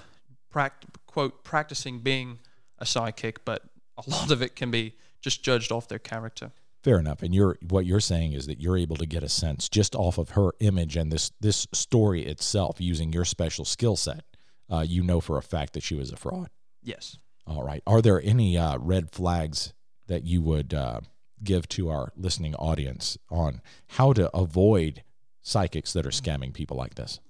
pract- 0.53 0.85
quote 1.07 1.43
practicing 1.43 2.01
being 2.01 2.39
a 2.79 2.87
psychic, 2.87 3.45
but 3.45 3.63
a 3.97 4.05
lot 4.11 4.31
of 4.31 4.43
it 4.43 4.55
can 4.55 4.71
be 4.71 4.95
just 5.21 5.43
judged 5.43 5.73
off 5.73 5.89
their 5.89 5.99
character. 5.99 6.53
Fair 6.83 6.99
enough. 6.99 7.23
And 7.23 7.35
you're 7.35 7.57
what 7.67 7.87
you're 7.87 7.99
saying 7.99 8.35
is 8.35 8.47
that 8.47 8.61
you're 8.61 8.77
able 8.77 8.97
to 8.97 9.07
get 9.07 9.23
a 9.23 9.29
sense 9.29 9.71
just 9.71 9.95
off 9.95 10.19
of 10.19 10.31
her 10.31 10.51
image 10.61 10.99
and 10.99 11.11
this 11.11 11.33
this 11.41 11.67
story 11.73 12.27
itself, 12.27 12.79
using 12.79 13.11
your 13.11 13.25
special 13.25 13.65
skill 13.65 13.97
set. 13.97 14.23
Uh, 14.71 14.85
you 14.87 15.03
know 15.03 15.21
for 15.21 15.37
a 15.37 15.43
fact 15.43 15.75
that 15.75 15.83
she 15.83 15.95
was 15.95 16.11
a 16.11 16.17
fraud. 16.17 16.49
Yes. 16.83 17.19
All 17.47 17.63
right. 17.63 17.83
Are 17.87 18.01
there 18.01 18.21
any 18.23 18.57
uh, 18.57 18.79
red 18.79 19.11
flags 19.11 19.75
that 20.07 20.25
you 20.25 20.41
would 20.43 20.73
uh, 20.73 21.01
give 21.43 21.69
to 21.69 21.91
our 21.91 22.13
listening 22.17 22.55
audience 22.55 23.19
on 23.31 23.61
how 23.89 24.13
to 24.15 24.35
avoid 24.35 25.03
psychics 25.43 25.93
that 25.93 26.07
are 26.07 26.11
scamming 26.11 26.53
people 26.53 26.77
like 26.77 26.95
this? 26.95 27.21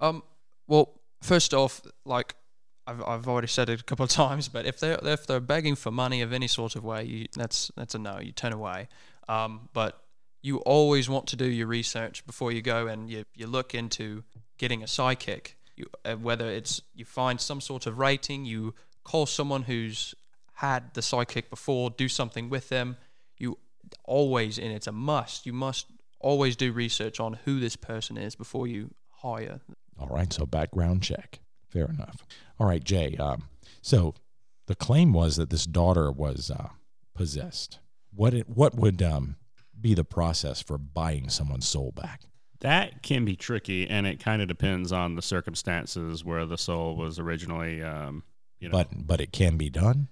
Um. 0.00 0.22
Well, 0.66 1.00
first 1.22 1.54
off, 1.54 1.82
like 2.04 2.34
I've 2.86 3.02
I've 3.02 3.28
already 3.28 3.48
said 3.48 3.68
it 3.68 3.80
a 3.80 3.84
couple 3.84 4.04
of 4.04 4.10
times, 4.24 4.48
but 4.48 4.66
if 4.66 4.78
they're 4.78 4.98
if 5.02 5.26
they're 5.26 5.40
begging 5.40 5.74
for 5.74 5.90
money 5.90 6.20
of 6.22 6.32
any 6.32 6.46
sort 6.46 6.76
of 6.76 6.84
way, 6.84 7.04
you, 7.04 7.26
that's 7.34 7.70
that's 7.76 7.94
a 7.94 7.98
no. 7.98 8.18
You 8.20 8.32
turn 8.32 8.52
away. 8.52 8.88
Um. 9.28 9.68
But 9.72 9.98
you 10.42 10.58
always 10.58 11.08
want 11.08 11.28
to 11.28 11.36
do 11.36 11.46
your 11.46 11.68
research 11.68 12.26
before 12.26 12.52
you 12.52 12.60
go 12.62 12.86
and 12.86 13.08
you 13.08 13.24
you 13.34 13.46
look 13.46 13.74
into 13.74 14.24
getting 14.58 14.82
a 14.82 14.86
psychic. 14.86 15.56
You 15.76 15.86
uh, 16.04 16.14
whether 16.16 16.48
it's 16.48 16.82
you 16.94 17.04
find 17.04 17.40
some 17.40 17.60
sort 17.60 17.86
of 17.86 17.98
rating, 17.98 18.44
you 18.44 18.74
call 19.04 19.26
someone 19.26 19.62
who's 19.62 20.14
had 20.54 20.94
the 20.94 21.02
psychic 21.02 21.50
before, 21.50 21.90
do 21.90 22.08
something 22.08 22.48
with 22.48 22.68
them. 22.68 22.96
You 23.38 23.58
always, 24.04 24.58
and 24.58 24.72
it's 24.72 24.86
a 24.86 24.92
must. 24.92 25.46
You 25.46 25.52
must 25.52 25.86
always 26.20 26.56
do 26.56 26.72
research 26.72 27.20
on 27.20 27.38
who 27.44 27.58
this 27.60 27.76
person 27.76 28.16
is 28.16 28.36
before 28.36 28.66
you 28.66 28.94
hire 29.10 29.60
All 29.98 30.08
right. 30.08 30.32
So 30.32 30.46
background 30.46 31.02
check. 31.02 31.40
Fair 31.68 31.86
enough. 31.86 32.24
All 32.58 32.66
right, 32.66 32.82
Jay. 32.82 33.16
Um, 33.16 33.48
so 33.80 34.14
the 34.66 34.74
claim 34.74 35.12
was 35.12 35.36
that 35.36 35.50
this 35.50 35.66
daughter 35.66 36.10
was 36.10 36.50
uh, 36.50 36.68
possessed. 37.14 37.78
What 38.14 38.34
it, 38.34 38.48
what 38.48 38.74
would 38.74 39.02
um, 39.02 39.36
be 39.80 39.94
the 39.94 40.04
process 40.04 40.62
for 40.62 40.76
buying 40.78 41.28
someone's 41.28 41.66
soul 41.66 41.92
back? 41.92 42.22
That 42.62 43.02
can 43.02 43.24
be 43.24 43.36
tricky, 43.36 43.88
and 43.88 44.06
it 44.06 44.18
kind 44.18 44.40
of 44.42 44.48
depends 44.48 44.90
on 44.92 45.14
the 45.14 45.22
circumstances 45.22 46.24
where 46.24 46.46
the 46.46 46.56
soul 46.58 46.96
was 46.96 47.18
originally. 47.18 47.82
Um, 47.82 48.22
you 48.58 48.68
know, 48.68 48.72
But 48.72 49.06
but 49.06 49.20
it 49.20 49.32
can 49.32 49.56
be 49.56 49.68
done. 49.68 50.08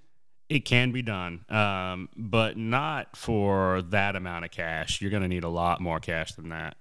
it 0.49 0.65
can 0.65 0.91
be 0.93 1.01
done, 1.03 1.45
um, 1.49 2.09
but 2.17 2.57
not 2.57 3.17
for 3.17 3.83
that 3.83 4.17
amount 4.17 4.45
of 4.45 4.51
cash. 4.51 5.01
You're 5.01 5.13
going 5.13 5.23
to 5.23 5.29
need 5.29 5.45
a 5.45 5.49
lot 5.49 5.81
more 5.81 6.01
cash 6.01 6.33
than 6.33 6.49
that. 6.51 6.77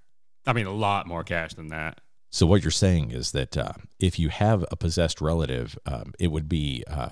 I 0.48 0.54
mean, 0.54 0.66
a 0.66 0.74
lot 0.74 1.06
more 1.08 1.24
cash 1.24 1.54
than 1.54 1.68
that. 1.68 2.02
So 2.32 2.46
what 2.48 2.64
you're 2.64 2.72
saying 2.72 3.12
is 3.12 3.32
that 3.34 3.56
uh, 3.58 3.74
if 4.00 4.18
you 4.20 4.30
have 4.30 4.64
a 4.72 4.76
possessed 4.76 5.22
relative, 5.22 5.78
um, 5.86 6.14
it 6.20 6.28
would 6.32 6.50
be 6.50 6.84
uh, 6.88 7.10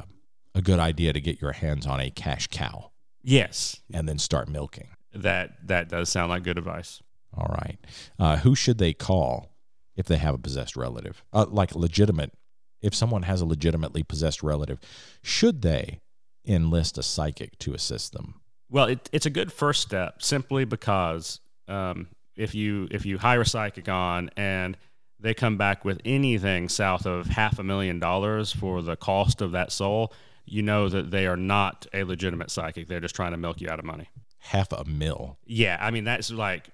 a 0.56 0.62
good 0.62 0.80
idea 0.80 1.13
to 1.13 1.22
get 1.22 1.39
your 1.41 1.52
hands 1.54 1.86
on 1.86 2.00
a 2.00 2.10
cash 2.10 2.48
cow 2.48 2.91
Yes, 3.24 3.82
and 3.93 4.08
then 4.10 4.17
start 4.17 4.48
milking. 4.50 4.89
that 5.13 5.67
that 5.67 5.89
does 5.89 6.10
sound 6.10 6.30
like 6.30 6.41
good 6.43 6.58
advice. 6.58 7.02
All 7.38 7.56
right. 7.62 7.78
Uh, 8.17 8.38
who 8.38 8.56
should 8.56 8.78
they 8.80 8.93
call 8.93 9.56
if 9.95 10.08
they 10.08 10.17
have 10.17 10.36
a 10.36 10.39
possessed 10.39 10.76
relative? 10.76 11.23
Uh, 11.32 11.45
like 11.50 11.76
legitimate, 11.76 12.34
if 12.82 12.95
someone 12.95 13.23
has 13.23 13.41
a 13.41 13.45
legitimately 13.45 14.04
possessed 14.04 14.41
relative, 14.41 14.80
should 15.21 15.62
they 15.62 16.02
enlist 16.45 16.97
a 16.97 17.04
psychic 17.04 17.58
to 17.60 17.73
assist 17.73 18.13
them? 18.13 18.36
Well, 18.69 18.86
it, 18.86 19.10
it's 19.12 19.26
a 19.26 19.30
good 19.30 19.52
first 19.52 19.82
step 19.82 20.21
simply 20.21 20.65
because 20.65 21.39
um, 21.67 22.08
if 22.36 22.54
you 22.56 22.88
if 22.91 23.06
you 23.06 23.17
hire 23.17 23.41
a 23.41 23.45
psychic 23.45 23.88
on 23.88 24.30
and 24.36 24.78
they 25.19 25.34
come 25.34 25.58
back 25.58 25.84
with 25.84 26.00
anything 26.06 26.69
south 26.69 27.06
of 27.06 27.28
half 27.28 27.60
a 27.60 27.63
million 27.63 28.00
dollars 28.00 28.52
for 28.52 28.82
the 28.82 28.95
cost 28.95 29.41
of 29.41 29.52
that 29.52 29.71
soul, 29.71 30.13
you 30.45 30.62
know 30.62 30.89
that 30.89 31.12
they 31.12 31.28
are 31.28 31.38
not 31.38 31.88
a 31.93 32.04
legitimate 32.04 32.52
psychic. 32.52 32.88
They're 32.88 33.00
just 33.00 33.15
trying 33.15 33.32
to 33.32 33.38
milk 33.38 33.62
you 33.62 33.69
out 33.69 33.80
of 33.80 33.86
money. 33.86 34.10
Half 34.39 34.71
a 34.71 34.86
mil. 34.86 35.38
Yeah, 35.45 35.78
I 35.80 35.91
mean 35.91 36.04
that's 36.04 36.32
like 36.32 36.69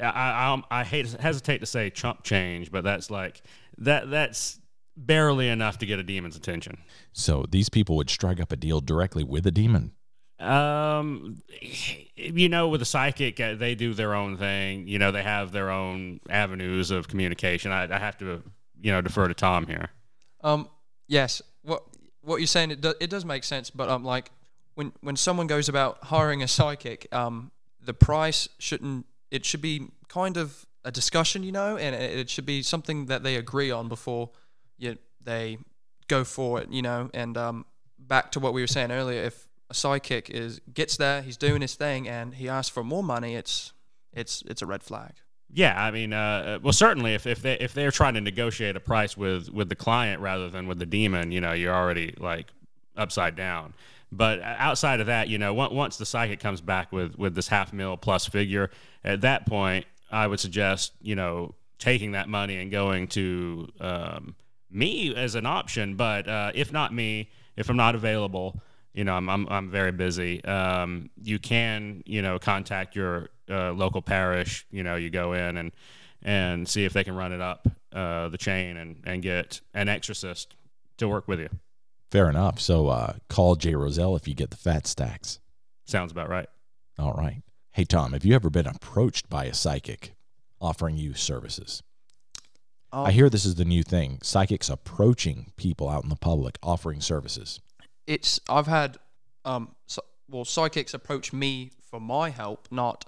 I 0.00 0.06
I, 0.06 0.62
I 0.70 0.84
hate 0.84 1.10
hesitate 1.20 1.58
to 1.58 1.66
say 1.66 1.90
chump 1.90 2.22
change, 2.22 2.70
but 2.70 2.84
that's 2.84 3.10
like 3.10 3.42
that 3.78 4.10
that's 4.10 4.60
barely 4.96 5.48
enough 5.48 5.78
to 5.78 5.86
get 5.86 5.98
a 5.98 6.02
demon's 6.02 6.36
attention. 6.36 6.78
So 7.12 7.44
these 7.48 7.68
people 7.68 7.96
would 7.96 8.10
strike 8.10 8.40
up 8.40 8.52
a 8.52 8.56
deal 8.56 8.80
directly 8.80 9.24
with 9.24 9.46
a 9.46 9.50
demon. 9.50 9.92
Um, 10.40 11.42
you 12.16 12.48
know, 12.48 12.68
with 12.68 12.82
a 12.82 12.84
psychic, 12.84 13.40
uh, 13.40 13.54
they 13.54 13.74
do 13.74 13.94
their 13.94 14.14
own 14.14 14.36
thing. 14.36 14.88
You 14.88 14.98
know, 14.98 15.10
they 15.10 15.22
have 15.22 15.52
their 15.52 15.70
own 15.70 16.20
avenues 16.28 16.90
of 16.90 17.08
communication. 17.08 17.70
I, 17.70 17.94
I 17.94 17.98
have 17.98 18.18
to, 18.18 18.42
you 18.80 18.92
know, 18.92 19.00
defer 19.00 19.28
to 19.28 19.34
Tom 19.34 19.66
here. 19.66 19.90
Um, 20.42 20.68
yes, 21.06 21.40
what 21.62 21.84
what 22.22 22.38
you're 22.38 22.46
saying 22.46 22.70
it 22.70 22.80
do, 22.80 22.94
it 23.00 23.10
does 23.10 23.24
make 23.24 23.44
sense, 23.44 23.70
but 23.70 23.88
um, 23.88 24.04
like 24.04 24.30
when 24.74 24.92
when 25.00 25.16
someone 25.16 25.46
goes 25.46 25.68
about 25.68 25.98
hiring 26.04 26.42
a 26.42 26.48
psychic, 26.48 27.06
um, 27.12 27.50
the 27.80 27.94
price 27.94 28.48
shouldn't. 28.58 29.06
It 29.34 29.44
should 29.44 29.60
be 29.60 29.88
kind 30.08 30.36
of 30.36 30.66
a 30.84 30.90
discussion, 30.90 31.42
you 31.42 31.52
know, 31.52 31.76
and 31.76 31.94
it, 31.94 32.30
should 32.30 32.46
be 32.46 32.62
something 32.62 33.06
that 33.06 33.22
they 33.22 33.36
agree 33.36 33.70
on 33.70 33.88
before 33.88 34.30
you 34.78 34.98
they 35.22 35.58
go 36.08 36.24
for 36.24 36.60
it, 36.60 36.70
you 36.70 36.82
know. 36.82 37.10
And 37.14 37.36
um, 37.36 37.64
back 37.98 38.30
to 38.32 38.40
what 38.40 38.52
we 38.52 38.60
were 38.60 38.66
saying 38.66 38.92
earlier, 38.92 39.22
if 39.22 39.48
a 39.70 39.74
psychic 39.74 40.30
is 40.30 40.60
gets 40.72 40.96
there, 40.96 41.22
he's 41.22 41.36
doing 41.36 41.62
his 41.62 41.74
thing, 41.74 42.08
and 42.08 42.34
he 42.34 42.48
asks 42.48 42.70
for 42.70 42.84
more 42.84 43.02
money, 43.02 43.34
it's 43.34 43.72
it's 44.12 44.42
it's 44.46 44.62
a 44.62 44.66
red 44.66 44.82
flag. 44.82 45.12
Yeah, 45.52 45.82
I 45.82 45.90
mean, 45.90 46.12
uh, 46.12 46.58
well, 46.62 46.72
certainly 46.72 47.14
if, 47.14 47.26
if 47.26 47.40
they 47.42 47.54
if 47.54 47.74
they're 47.74 47.92
trying 47.92 48.14
to 48.14 48.20
negotiate 48.20 48.76
a 48.76 48.80
price 48.80 49.16
with 49.16 49.50
with 49.50 49.68
the 49.68 49.76
client 49.76 50.20
rather 50.20 50.50
than 50.50 50.66
with 50.66 50.78
the 50.78 50.86
demon, 50.86 51.32
you 51.32 51.40
know, 51.40 51.52
you're 51.52 51.74
already 51.74 52.14
like 52.18 52.46
upside 52.96 53.36
down. 53.36 53.74
But 54.16 54.40
outside 54.42 55.00
of 55.00 55.06
that, 55.06 55.28
you 55.28 55.38
know, 55.38 55.52
once 55.54 55.96
the 55.96 56.06
psychic 56.06 56.40
comes 56.40 56.60
back 56.60 56.92
with 56.92 57.16
with 57.18 57.34
this 57.34 57.48
half 57.48 57.72
mil 57.72 57.96
plus 57.96 58.26
figure, 58.26 58.70
at 59.02 59.22
that 59.22 59.46
point, 59.46 59.86
I 60.10 60.26
would 60.26 60.40
suggest 60.40 60.92
you 61.00 61.16
know 61.16 61.54
taking 61.78 62.12
that 62.12 62.28
money 62.28 62.56
and 62.56 62.70
going 62.70 63.08
to 63.08 63.68
um, 63.80 64.36
me 64.70 65.14
as 65.14 65.34
an 65.34 65.46
option. 65.46 65.96
But 65.96 66.28
uh, 66.28 66.52
if 66.54 66.72
not 66.72 66.94
me, 66.94 67.30
if 67.56 67.68
I'm 67.68 67.76
not 67.76 67.94
available, 67.94 68.60
you 68.92 69.04
know, 69.04 69.14
I'm 69.14 69.28
I'm, 69.28 69.48
I'm 69.48 69.70
very 69.70 69.92
busy. 69.92 70.44
Um, 70.44 71.10
you 71.22 71.38
can 71.38 72.02
you 72.06 72.22
know 72.22 72.38
contact 72.38 72.94
your 72.94 73.28
uh, 73.50 73.72
local 73.72 74.02
parish. 74.02 74.66
You 74.70 74.84
know, 74.84 74.96
you 74.96 75.10
go 75.10 75.32
in 75.32 75.56
and 75.56 75.72
and 76.22 76.68
see 76.68 76.84
if 76.84 76.92
they 76.92 77.04
can 77.04 77.14
run 77.14 77.32
it 77.32 77.40
up 77.40 77.66
uh, 77.92 78.28
the 78.28 78.38
chain 78.38 78.76
and 78.76 79.02
and 79.04 79.22
get 79.22 79.60
an 79.74 79.88
exorcist 79.88 80.54
to 80.98 81.08
work 81.08 81.26
with 81.26 81.40
you. 81.40 81.48
Fair 82.14 82.30
enough. 82.30 82.60
So 82.60 82.86
uh, 82.86 83.14
call 83.28 83.56
Jay 83.56 83.74
Roselle 83.74 84.14
if 84.14 84.28
you 84.28 84.36
get 84.36 84.50
the 84.50 84.56
fat 84.56 84.86
stacks. 84.86 85.40
Sounds 85.84 86.12
about 86.12 86.28
right. 86.28 86.48
All 86.96 87.12
right. 87.12 87.42
Hey 87.72 87.82
Tom, 87.82 88.12
have 88.12 88.24
you 88.24 88.36
ever 88.36 88.50
been 88.50 88.68
approached 88.68 89.28
by 89.28 89.46
a 89.46 89.52
psychic 89.52 90.14
offering 90.60 90.96
you 90.96 91.14
services? 91.14 91.82
I 92.92 93.10
hear 93.10 93.28
this 93.28 93.44
is 93.44 93.56
the 93.56 93.64
new 93.64 93.82
thing. 93.82 94.20
Psychics 94.22 94.68
approaching 94.68 95.50
people 95.56 95.88
out 95.88 96.04
in 96.04 96.08
the 96.08 96.14
public 96.14 96.56
offering 96.62 97.00
services. 97.00 97.58
It's 98.06 98.38
I've 98.48 98.68
had 98.68 98.96
um 99.44 99.74
so, 99.88 100.00
well 100.30 100.44
psychics 100.44 100.94
approach 100.94 101.32
me 101.32 101.72
for 101.90 101.98
my 101.98 102.30
help, 102.30 102.68
not 102.70 103.06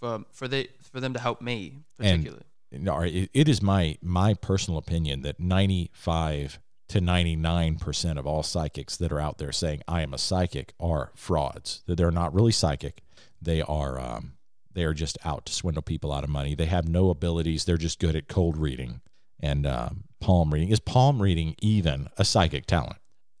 for 0.00 0.24
for 0.32 0.48
the 0.48 0.70
for 0.80 1.00
them 1.00 1.12
to 1.12 1.20
help 1.20 1.42
me 1.42 1.80
particularly. 1.98 2.44
And, 2.72 2.88
it, 2.88 3.30
it 3.34 3.48
is 3.50 3.60
my 3.60 3.98
my 4.00 4.32
personal 4.32 4.78
opinion 4.78 5.20
that 5.20 5.38
95 5.38 6.58
to 6.88 7.00
99% 7.00 8.18
of 8.18 8.26
all 8.26 8.42
psychics 8.42 8.96
that 8.96 9.12
are 9.12 9.20
out 9.20 9.38
there 9.38 9.52
saying 9.52 9.82
I 9.88 10.02
am 10.02 10.14
a 10.14 10.18
psychic 10.18 10.74
are 10.78 11.10
frauds. 11.14 11.82
That 11.86 11.96
they're 11.96 12.10
not 12.10 12.34
really 12.34 12.52
psychic. 12.52 13.02
They 13.40 13.60
are 13.62 14.00
um, 14.00 14.34
they 14.72 14.84
are 14.84 14.94
just 14.94 15.18
out 15.24 15.46
to 15.46 15.52
swindle 15.52 15.82
people 15.82 16.12
out 16.12 16.24
of 16.24 16.30
money. 16.30 16.54
They 16.54 16.66
have 16.66 16.88
no 16.88 17.10
abilities. 17.10 17.64
They're 17.64 17.76
just 17.76 17.98
good 17.98 18.14
at 18.14 18.28
cold 18.28 18.56
reading 18.56 19.00
and 19.40 19.66
uh, 19.66 19.90
palm 20.20 20.52
reading. 20.52 20.68
Is 20.68 20.80
palm 20.80 21.20
reading 21.20 21.56
even 21.60 22.08
a 22.16 22.24
psychic 22.24 22.66
talent? 22.66 22.98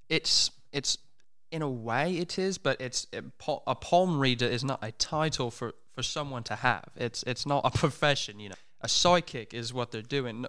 It's 0.08 0.50
it's 0.72 0.98
in 1.50 1.62
a 1.62 1.70
way 1.70 2.16
it 2.18 2.38
is, 2.38 2.58
but 2.58 2.80
it's 2.80 3.06
it, 3.12 3.24
a 3.66 3.74
palm 3.74 4.18
reader 4.18 4.46
is 4.46 4.64
not 4.64 4.78
a 4.82 4.92
title 4.92 5.50
for 5.50 5.74
for 5.92 6.02
someone 6.02 6.42
to 6.44 6.56
have. 6.56 6.90
It's 6.96 7.22
it's 7.24 7.46
not 7.46 7.62
a 7.64 7.70
profession, 7.78 8.40
you 8.40 8.50
know. 8.50 8.56
A 8.82 8.88
psychic 8.88 9.54
is 9.54 9.72
what 9.72 9.90
they're 9.90 10.02
doing. 10.02 10.44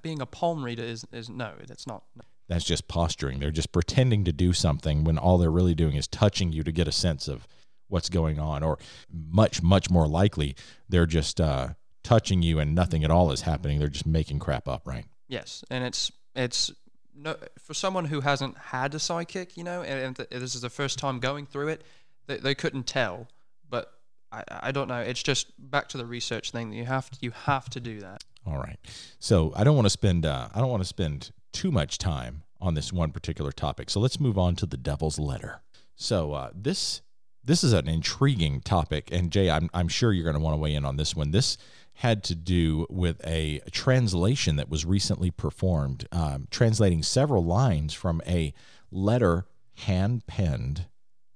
Being 0.00 0.20
a 0.20 0.26
palm 0.26 0.64
reader 0.64 0.82
is 0.82 1.04
is 1.12 1.28
no, 1.28 1.52
that's 1.66 1.86
not. 1.86 2.04
That's 2.48 2.64
just 2.64 2.88
posturing. 2.88 3.40
They're 3.40 3.50
just 3.50 3.72
pretending 3.72 4.24
to 4.24 4.32
do 4.32 4.52
something 4.52 5.04
when 5.04 5.18
all 5.18 5.38
they're 5.38 5.50
really 5.50 5.74
doing 5.74 5.96
is 5.96 6.06
touching 6.06 6.52
you 6.52 6.62
to 6.62 6.72
get 6.72 6.86
a 6.86 6.92
sense 6.92 7.28
of 7.28 7.46
what's 7.88 8.08
going 8.08 8.38
on, 8.38 8.62
or 8.62 8.78
much 9.10 9.62
much 9.62 9.90
more 9.90 10.06
likely, 10.06 10.56
they're 10.88 11.06
just 11.06 11.40
uh, 11.40 11.70
touching 12.02 12.42
you 12.42 12.58
and 12.58 12.74
nothing 12.74 13.04
at 13.04 13.10
all 13.10 13.32
is 13.32 13.42
happening. 13.42 13.78
They're 13.78 13.88
just 13.88 14.06
making 14.06 14.38
crap 14.38 14.68
up, 14.68 14.86
right? 14.86 15.06
Yes, 15.28 15.64
and 15.70 15.84
it's 15.84 16.12
it's 16.34 16.72
no 17.14 17.36
for 17.58 17.74
someone 17.74 18.06
who 18.06 18.20
hasn't 18.20 18.56
had 18.56 18.94
a 18.94 18.98
psychic, 18.98 19.56
you 19.56 19.64
know, 19.64 19.82
and, 19.82 20.18
and 20.18 20.42
this 20.42 20.54
is 20.54 20.60
the 20.60 20.70
first 20.70 20.98
time 20.98 21.18
going 21.18 21.46
through 21.46 21.68
it, 21.68 21.82
they, 22.26 22.36
they 22.36 22.54
couldn't 22.54 22.86
tell. 22.86 23.28
But 23.68 23.92
I, 24.30 24.44
I 24.48 24.72
don't 24.72 24.88
know. 24.88 25.00
It's 25.00 25.22
just 25.22 25.52
back 25.58 25.88
to 25.90 25.98
the 25.98 26.06
research 26.06 26.50
thing. 26.50 26.72
You 26.72 26.84
have 26.84 27.10
to, 27.10 27.18
you 27.20 27.30
have 27.32 27.68
to 27.70 27.80
do 27.80 28.00
that. 28.00 28.22
All 28.46 28.58
right. 28.58 28.78
So 29.18 29.52
I 29.56 29.64
don't 29.64 29.74
want 29.74 29.86
to 29.86 29.90
spend 29.90 30.24
uh, 30.24 30.48
I 30.54 30.60
don't 30.60 30.70
want 30.70 30.82
to 30.82 30.88
spend 30.88 31.32
too 31.56 31.72
much 31.72 31.96
time 31.96 32.42
on 32.60 32.74
this 32.74 32.92
one 32.92 33.10
particular 33.12 33.50
topic. 33.50 33.88
So 33.88 33.98
let's 33.98 34.20
move 34.20 34.36
on 34.36 34.56
to 34.56 34.66
the 34.66 34.76
devil's 34.76 35.18
letter. 35.18 35.62
So 35.94 36.34
uh, 36.34 36.50
this 36.54 37.00
this 37.42 37.64
is 37.64 37.72
an 37.72 37.88
intriguing 37.88 38.60
topic, 38.60 39.08
and 39.10 39.30
Jay, 39.30 39.48
I'm 39.48 39.70
I'm 39.72 39.88
sure 39.88 40.12
you're 40.12 40.24
going 40.24 40.36
to 40.36 40.42
want 40.42 40.54
to 40.54 40.60
weigh 40.60 40.74
in 40.74 40.84
on 40.84 40.96
this 40.96 41.16
one. 41.16 41.30
This 41.30 41.56
had 41.94 42.22
to 42.24 42.34
do 42.34 42.86
with 42.90 43.26
a 43.26 43.62
translation 43.70 44.56
that 44.56 44.68
was 44.68 44.84
recently 44.84 45.30
performed, 45.30 46.06
um, 46.12 46.46
translating 46.50 47.02
several 47.02 47.42
lines 47.42 47.94
from 47.94 48.20
a 48.26 48.52
letter 48.90 49.46
hand 49.76 50.26
penned. 50.26 50.86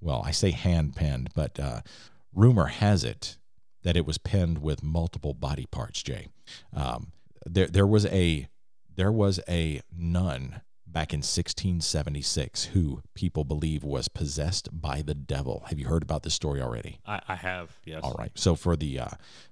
Well, 0.01 0.21
I 0.23 0.29
say 0.29 0.51
hand 0.51 0.95
penned, 0.95 1.29
but 1.33 1.59
uh, 1.59 1.81
rumor 2.35 2.67
has 2.67 3.03
it 3.03 3.37
that 3.81 3.97
it 3.97 4.05
was 4.05 4.19
penned 4.19 4.59
with 4.59 4.83
multiple 4.83 5.33
body 5.33 5.65
parts. 5.65 6.03
Jay, 6.03 6.27
um, 6.75 7.11
there 7.43 7.67
there 7.67 7.87
was 7.87 8.05
a 8.05 8.47
there 9.01 9.11
was 9.11 9.39
a 9.49 9.81
nun 9.97 10.61
back 10.85 11.11
in 11.11 11.21
1676 11.21 12.65
who 12.65 13.01
people 13.15 13.43
believe 13.43 13.83
was 13.83 14.07
possessed 14.07 14.69
by 14.71 15.01
the 15.01 15.15
devil. 15.15 15.63
Have 15.69 15.79
you 15.79 15.87
heard 15.87 16.03
about 16.03 16.21
this 16.21 16.35
story 16.35 16.61
already? 16.61 16.99
I, 17.07 17.19
I 17.27 17.33
have, 17.33 17.79
yes. 17.83 18.01
All 18.03 18.13
right. 18.19 18.29
So 18.35 18.53
for 18.53 18.75
the 18.75 18.99
uh, 18.99 19.09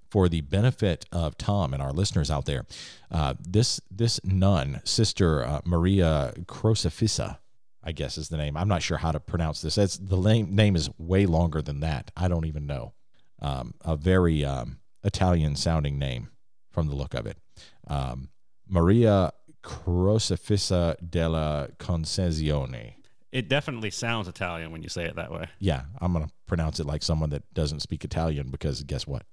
for 0.07 0.29
the 0.29 0.41
benefit 0.41 1.07
of 1.11 1.35
Tom 1.35 1.73
and 1.73 1.81
our 1.81 1.91
listeners 1.91 2.29
out 2.29 2.45
there, 2.45 2.67
uh, 3.09 3.33
this 3.39 3.81
this 3.89 4.19
nun, 4.23 4.81
Sister 4.83 5.43
uh, 5.43 5.61
Maria 5.65 6.31
Crocifissa, 6.45 7.39
I 7.83 7.91
guess 7.91 8.19
is 8.19 8.29
the 8.29 8.37
name. 8.37 8.55
I'm 8.55 8.67
not 8.67 8.83
sure 8.83 8.97
how 8.97 9.11
to 9.11 9.19
pronounce 9.19 9.63
this. 9.63 9.79
It's, 9.79 9.97
the 9.97 10.17
name 10.17 10.53
name 10.53 10.75
is 10.75 10.91
way 10.99 11.25
longer 11.25 11.63
than 11.63 11.79
that. 11.79 12.11
I 12.15 12.27
don't 12.27 12.45
even 12.45 12.67
know. 12.67 12.93
Um, 13.41 13.73
a 13.83 13.95
very 13.95 14.45
um, 14.45 14.77
Italian 15.03 15.55
sounding 15.55 15.97
name 15.97 16.29
from 16.69 16.87
the 16.87 16.93
look 16.93 17.15
of 17.15 17.25
it. 17.25 17.39
Um, 17.87 18.29
Maria 18.69 19.33
Crocifissa 19.63 20.95
della 21.01 21.69
Concezione. 21.77 22.95
It 23.31 23.47
definitely 23.47 23.91
sounds 23.91 24.27
Italian 24.27 24.71
when 24.71 24.81
you 24.81 24.89
say 24.89 25.05
it 25.05 25.15
that 25.15 25.31
way. 25.31 25.45
Yeah, 25.59 25.83
I'm 26.01 26.13
going 26.13 26.25
to 26.25 26.31
pronounce 26.47 26.79
it 26.79 26.87
like 26.87 27.03
someone 27.03 27.29
that 27.29 27.53
doesn't 27.53 27.81
speak 27.81 28.03
Italian 28.03 28.49
because 28.49 28.83
guess 28.83 29.05
what? 29.05 29.23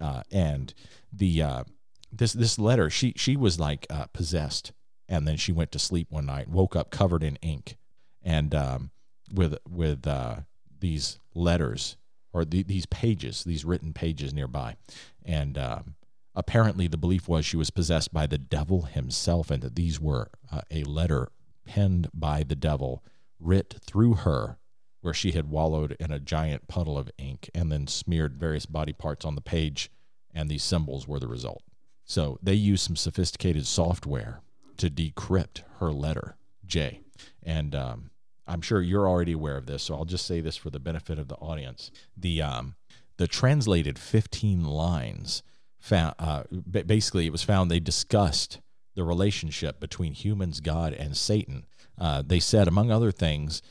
Uh, 0.00 0.22
and 0.30 0.74
the 1.12 1.42
uh, 1.42 1.64
this 2.12 2.32
this 2.34 2.58
letter, 2.58 2.90
she 2.90 3.14
she 3.16 3.36
was 3.36 3.58
like 3.58 3.86
uh, 3.88 4.06
possessed, 4.12 4.72
and 5.08 5.26
then 5.26 5.36
she 5.36 5.52
went 5.52 5.72
to 5.72 5.78
sleep 5.78 6.08
one 6.10 6.26
night, 6.26 6.48
woke 6.48 6.76
up 6.76 6.90
covered 6.90 7.22
in 7.22 7.36
ink, 7.36 7.76
and 8.22 8.54
um, 8.54 8.90
with 9.32 9.56
with 9.68 10.06
uh, 10.06 10.36
these 10.80 11.18
letters 11.34 11.96
or 12.32 12.44
the, 12.44 12.62
these 12.62 12.86
pages, 12.86 13.44
these 13.44 13.64
written 13.64 13.94
pages 13.94 14.34
nearby, 14.34 14.76
and 15.24 15.56
um, 15.56 15.94
apparently 16.36 16.86
the 16.86 16.98
belief 16.98 17.26
was 17.26 17.44
she 17.44 17.56
was 17.56 17.70
possessed 17.70 18.12
by 18.12 18.26
the 18.26 18.38
devil 18.38 18.82
himself, 18.82 19.50
and 19.50 19.62
that 19.62 19.74
these 19.74 19.98
were 19.98 20.30
uh, 20.52 20.60
a 20.70 20.84
letter 20.84 21.28
penned 21.64 22.08
by 22.14 22.44
the 22.44 22.54
devil 22.54 23.02
writ 23.40 23.76
through 23.84 24.14
her 24.14 24.58
where 25.00 25.14
she 25.14 25.32
had 25.32 25.50
wallowed 25.50 25.96
in 26.00 26.10
a 26.10 26.18
giant 26.18 26.68
puddle 26.68 26.98
of 26.98 27.10
ink 27.16 27.48
and 27.54 27.70
then 27.70 27.86
smeared 27.86 28.36
various 28.36 28.66
body 28.66 28.92
parts 28.92 29.24
on 29.24 29.34
the 29.34 29.40
page, 29.40 29.90
and 30.34 30.48
these 30.48 30.64
symbols 30.64 31.06
were 31.06 31.20
the 31.20 31.28
result. 31.28 31.62
So 32.04 32.38
they 32.42 32.54
used 32.54 32.84
some 32.84 32.96
sophisticated 32.96 33.66
software 33.66 34.40
to 34.78 34.90
decrypt 34.90 35.62
her 35.78 35.92
letter, 35.92 36.36
Jay. 36.66 37.00
And 37.42 37.74
um, 37.74 38.10
I'm 38.46 38.60
sure 38.60 38.82
you're 38.82 39.08
already 39.08 39.32
aware 39.32 39.56
of 39.56 39.66
this, 39.66 39.84
so 39.84 39.94
I'll 39.94 40.04
just 40.04 40.26
say 40.26 40.40
this 40.40 40.56
for 40.56 40.70
the 40.70 40.80
benefit 40.80 41.18
of 41.18 41.28
the 41.28 41.36
audience. 41.36 41.90
The 42.16 42.42
um, 42.42 42.74
the 43.16 43.26
translated 43.26 43.98
15 43.98 44.64
lines 44.64 45.42
found 45.78 46.14
uh, 46.18 46.44
basically 46.70 47.26
it 47.26 47.32
was 47.32 47.42
found 47.42 47.70
they 47.70 47.80
discussed 47.80 48.60
the 48.94 49.04
relationship 49.04 49.78
between 49.78 50.14
humans, 50.14 50.60
God, 50.60 50.92
and 50.92 51.16
Satan 51.16 51.66
uh, 51.98 52.22
they 52.24 52.40
said, 52.40 52.68
among 52.68 52.90
other 52.90 53.10
things, 53.10 53.62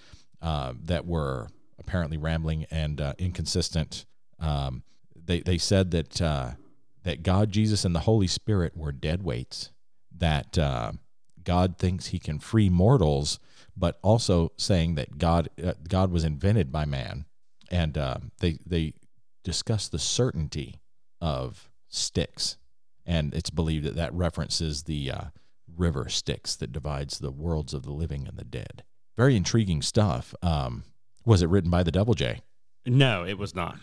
uh, 0.42 0.74
that 0.84 1.06
were 1.06 1.50
apparently 1.78 2.18
rambling 2.18 2.66
and 2.72 3.00
uh, 3.00 3.14
inconsistent. 3.18 4.06
Um, 4.40 4.84
they 5.16 5.42
they 5.42 5.58
said 5.58 5.92
that 5.92 6.22
uh, 6.22 6.52
that 7.04 7.24
God, 7.24 7.52
Jesus, 7.52 7.86
and 7.86 7.96
the 7.96 8.02
Holy 8.02 8.28
Spirit 8.28 8.76
were 8.76 8.92
dead 8.92 9.24
weights. 9.24 9.72
That 10.16 10.58
uh, 10.58 10.94
God 11.44 11.78
thinks 11.78 12.08
He 12.08 12.20
can 12.20 12.40
free 12.40 12.70
mortals, 12.70 13.40
but 13.76 14.00
also 14.02 14.52
saying 14.58 14.96
that 14.96 15.18
God 15.18 15.50
God 15.88 16.12
was 16.12 16.24
invented 16.24 16.72
by 16.72 16.86
man, 16.86 17.26
and 17.70 17.94
they 18.40 18.60
they 18.66 18.94
discuss 19.44 19.88
the 19.88 20.00
certainty 20.00 20.80
of 21.22 21.70
Styx, 21.96 22.58
and 23.06 23.34
it's 23.34 23.50
believed 23.50 23.86
that 23.86 23.96
that 23.96 24.14
references 24.14 24.84
the 24.84 25.12
river 25.76 26.08
Styx 26.10 26.56
that 26.56 26.72
divides 26.72 27.20
the 27.20 27.32
worlds 27.32 27.74
of 27.74 27.84
the 27.84 27.92
living 27.92 28.28
and 28.28 28.38
the 28.38 28.44
dead. 28.44 28.84
Very 29.18 29.36
intriguing 29.36 29.82
stuff. 29.82 30.36
Um, 30.42 30.84
was 31.26 31.42
it 31.42 31.50
written 31.50 31.70
by 31.70 31.84
the 31.84 31.92
Double 31.92 32.14
J? 32.14 32.42
No, 32.86 33.26
it 33.26 33.38
was 33.38 33.56
not. 33.56 33.78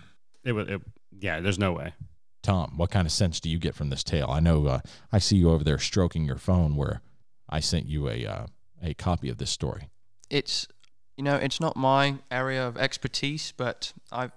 It 0.45 0.53
was. 0.53 0.69
It, 0.69 0.81
Yeah, 1.19 1.41
there's 1.41 1.59
no 1.59 1.73
way. 1.73 1.95
Tom, 2.43 2.75
what 2.77 2.91
kind 2.91 3.07
of 3.07 3.13
sense 3.13 3.39
do 3.41 3.49
you 3.49 3.59
get 3.59 3.75
from 3.75 3.91
this 3.91 4.03
tale? 4.03 4.29
I 4.29 4.41
know 4.41 4.67
uh, 4.67 4.81
I 5.13 5.19
see 5.19 5.37
you 5.37 5.51
over 5.51 5.63
there 5.63 5.79
stroking 5.79 6.25
your 6.25 6.37
phone 6.37 6.77
where 6.77 7.01
I 7.49 7.61
sent 7.61 7.87
you 7.87 8.09
a 8.09 8.27
uh, 8.27 8.47
a 8.83 8.95
copy 8.95 9.29
of 9.29 9.39
this 9.39 9.51
story. 9.51 9.89
It's 10.29 10.67
you 11.17 11.25
know 11.25 11.37
it's 11.37 11.61
not 11.61 11.77
my 11.77 12.17
area 12.31 12.67
of 12.67 12.77
expertise, 12.77 13.53
but 13.57 13.93
I've 14.11 14.33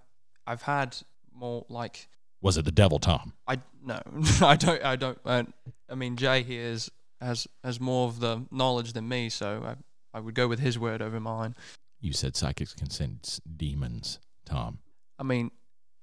I've 0.45 0.63
had 0.63 0.97
more 1.33 1.65
like 1.69 2.07
Was 2.45 2.57
it 2.57 2.65
the 2.65 2.71
devil, 2.71 2.99
Tom? 2.99 3.33
I 3.47 3.57
no 3.83 3.99
I 4.41 4.55
don't 4.55 4.85
I 4.85 4.95
don't 4.95 5.17
uh, 5.25 5.45
I 5.89 5.95
mean 5.95 6.15
Jay 6.15 6.43
here 6.43 6.61
is 6.61 6.91
has 7.19 7.47
has 7.63 7.79
more 7.81 8.07
of 8.07 8.19
the 8.19 8.45
knowledge 8.51 8.93
than 8.93 9.09
me, 9.09 9.29
so 9.29 9.63
I 9.65 9.75
I 10.15 10.19
would 10.19 10.35
go 10.35 10.47
with 10.47 10.59
his 10.59 10.77
word 10.77 11.01
over 11.01 11.19
mine. 11.19 11.55
You 11.99 12.13
said 12.13 12.35
psychics 12.35 12.75
can 12.75 12.91
sense 12.91 13.41
demons, 13.57 14.19
Tom. 14.45 14.77
I 15.17 15.23
mean, 15.23 15.49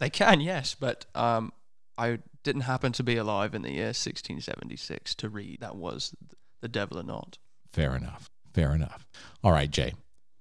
they 0.01 0.11
can, 0.11 0.41
yes, 0.41 0.75
but 0.75 1.07
um, 1.15 1.53
I 1.97 2.19
didn't 2.43 2.63
happen 2.63 2.91
to 2.95 3.05
be 3.05 3.17
alive 3.17 3.55
in 3.55 3.63
the 3.63 3.71
year 3.71 3.93
1676 3.95 5.15
to 5.15 5.29
read 5.29 5.61
that 5.61 5.77
was 5.77 6.13
the 6.61 6.67
devil 6.67 6.99
or 6.99 7.05
not. 7.05 7.39
Fair 7.73 7.95
enough. 7.95 8.29
Fair 8.53 8.75
enough. 8.75 9.07
All 9.45 9.53
right, 9.53 9.71
Jay. 9.71 9.95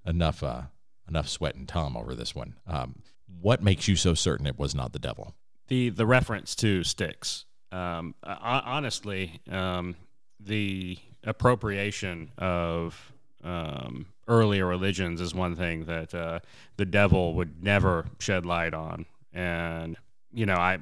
Enough. 0.03 0.41
Uh, 0.41 0.61
enough 1.07 1.29
sweating 1.29 1.67
Tom 1.67 1.95
over 1.95 2.15
this 2.15 2.33
one. 2.33 2.55
Um, 2.65 3.03
what 3.39 3.61
makes 3.61 3.87
you 3.87 3.95
so 3.95 4.15
certain 4.15 4.47
it 4.47 4.57
was 4.57 4.73
not 4.73 4.93
the 4.93 4.99
devil? 4.99 5.35
The 5.71 5.89
the 5.89 6.05
reference 6.05 6.53
to 6.55 6.83
Styx. 6.83 7.45
Um, 7.71 8.13
honestly, 8.25 9.39
um, 9.49 9.95
the 10.37 10.97
appropriation 11.23 12.29
of 12.37 13.13
um, 13.41 14.07
earlier 14.27 14.65
religions 14.65 15.21
is 15.21 15.33
one 15.33 15.55
thing 15.55 15.85
that 15.85 16.13
uh, 16.13 16.41
the 16.75 16.83
devil 16.83 17.35
would 17.35 17.63
never 17.63 18.05
shed 18.19 18.45
light 18.45 18.73
on, 18.73 19.05
and 19.31 19.95
you 20.33 20.45
know, 20.45 20.57
I 20.57 20.79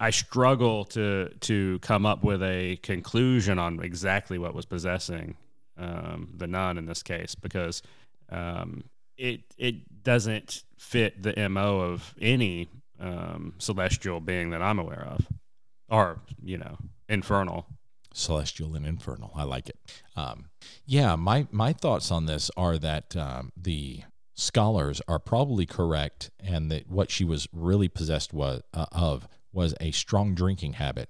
I 0.00 0.10
struggle 0.10 0.84
to 0.84 1.30
to 1.30 1.78
come 1.78 2.04
up 2.04 2.22
with 2.22 2.42
a 2.42 2.76
conclusion 2.82 3.58
on 3.58 3.82
exactly 3.82 4.36
what 4.36 4.54
was 4.54 4.66
possessing 4.66 5.34
um, 5.78 6.28
the 6.36 6.46
nun 6.46 6.76
in 6.76 6.84
this 6.84 7.02
case 7.02 7.34
because 7.34 7.80
um, 8.28 8.84
it 9.16 9.40
it 9.56 10.04
doesn't 10.04 10.62
fit 10.76 11.22
the 11.22 11.48
mo 11.48 11.80
of 11.80 12.14
any 12.20 12.68
um, 13.00 13.54
celestial 13.58 14.20
being 14.20 14.50
that 14.50 14.62
I'm 14.62 14.78
aware 14.78 15.06
of, 15.10 15.26
or 15.88 16.20
you 16.42 16.58
know, 16.58 16.78
infernal. 17.08 17.66
Celestial 18.12 18.74
and 18.74 18.86
infernal. 18.86 19.30
I 19.34 19.42
like 19.42 19.68
it. 19.68 19.78
Um, 20.16 20.46
yeah, 20.84 21.16
my 21.16 21.46
my 21.50 21.72
thoughts 21.72 22.10
on 22.10 22.26
this 22.26 22.50
are 22.56 22.78
that 22.78 23.14
um, 23.16 23.52
the 23.56 24.02
scholars 24.34 25.02
are 25.08 25.18
probably 25.18 25.66
correct, 25.66 26.30
and 26.40 26.70
that 26.70 26.88
what 26.88 27.10
she 27.10 27.24
was 27.24 27.48
really 27.52 27.88
possessed 27.88 28.32
was, 28.32 28.62
uh, 28.72 28.86
of 28.92 29.28
was 29.52 29.74
a 29.80 29.90
strong 29.90 30.34
drinking 30.34 30.74
habit 30.74 31.08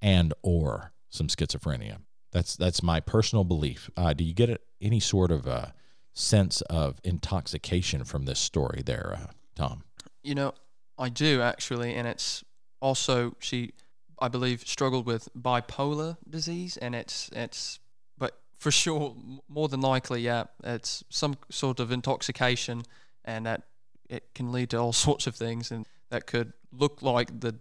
and 0.00 0.32
or 0.42 0.92
some 1.10 1.28
schizophrenia. 1.28 1.98
That's 2.32 2.56
that's 2.56 2.82
my 2.82 3.00
personal 3.00 3.44
belief. 3.44 3.90
Uh, 3.96 4.12
do 4.12 4.24
you 4.24 4.34
get 4.34 4.60
any 4.80 5.00
sort 5.00 5.30
of 5.30 5.46
uh, 5.46 5.66
sense 6.12 6.60
of 6.62 7.00
intoxication 7.04 8.04
from 8.04 8.24
this 8.24 8.38
story, 8.38 8.82
there, 8.84 9.18
uh, 9.20 9.32
Tom? 9.54 9.84
You 10.22 10.34
know, 10.34 10.54
I 10.98 11.08
do 11.08 11.40
actually, 11.42 11.94
and 11.94 12.06
it's 12.06 12.44
also 12.80 13.36
she, 13.38 13.72
I 14.18 14.28
believe, 14.28 14.66
struggled 14.66 15.06
with 15.06 15.28
bipolar 15.38 16.16
disease, 16.28 16.76
and 16.76 16.94
it's 16.94 17.30
it's, 17.32 17.78
but 18.18 18.38
for 18.58 18.70
sure, 18.70 19.14
more 19.48 19.68
than 19.68 19.80
likely, 19.80 20.22
yeah, 20.22 20.44
it's 20.64 21.04
some 21.08 21.36
sort 21.50 21.80
of 21.80 21.92
intoxication, 21.92 22.82
and 23.24 23.46
that 23.46 23.62
it 24.08 24.34
can 24.34 24.52
lead 24.52 24.70
to 24.70 24.78
all 24.78 24.92
sorts 25.08 25.26
of 25.26 25.36
things, 25.36 25.70
and 25.70 25.86
that 26.10 26.26
could 26.26 26.52
look 26.72 27.02
like 27.02 27.40
the 27.40 27.54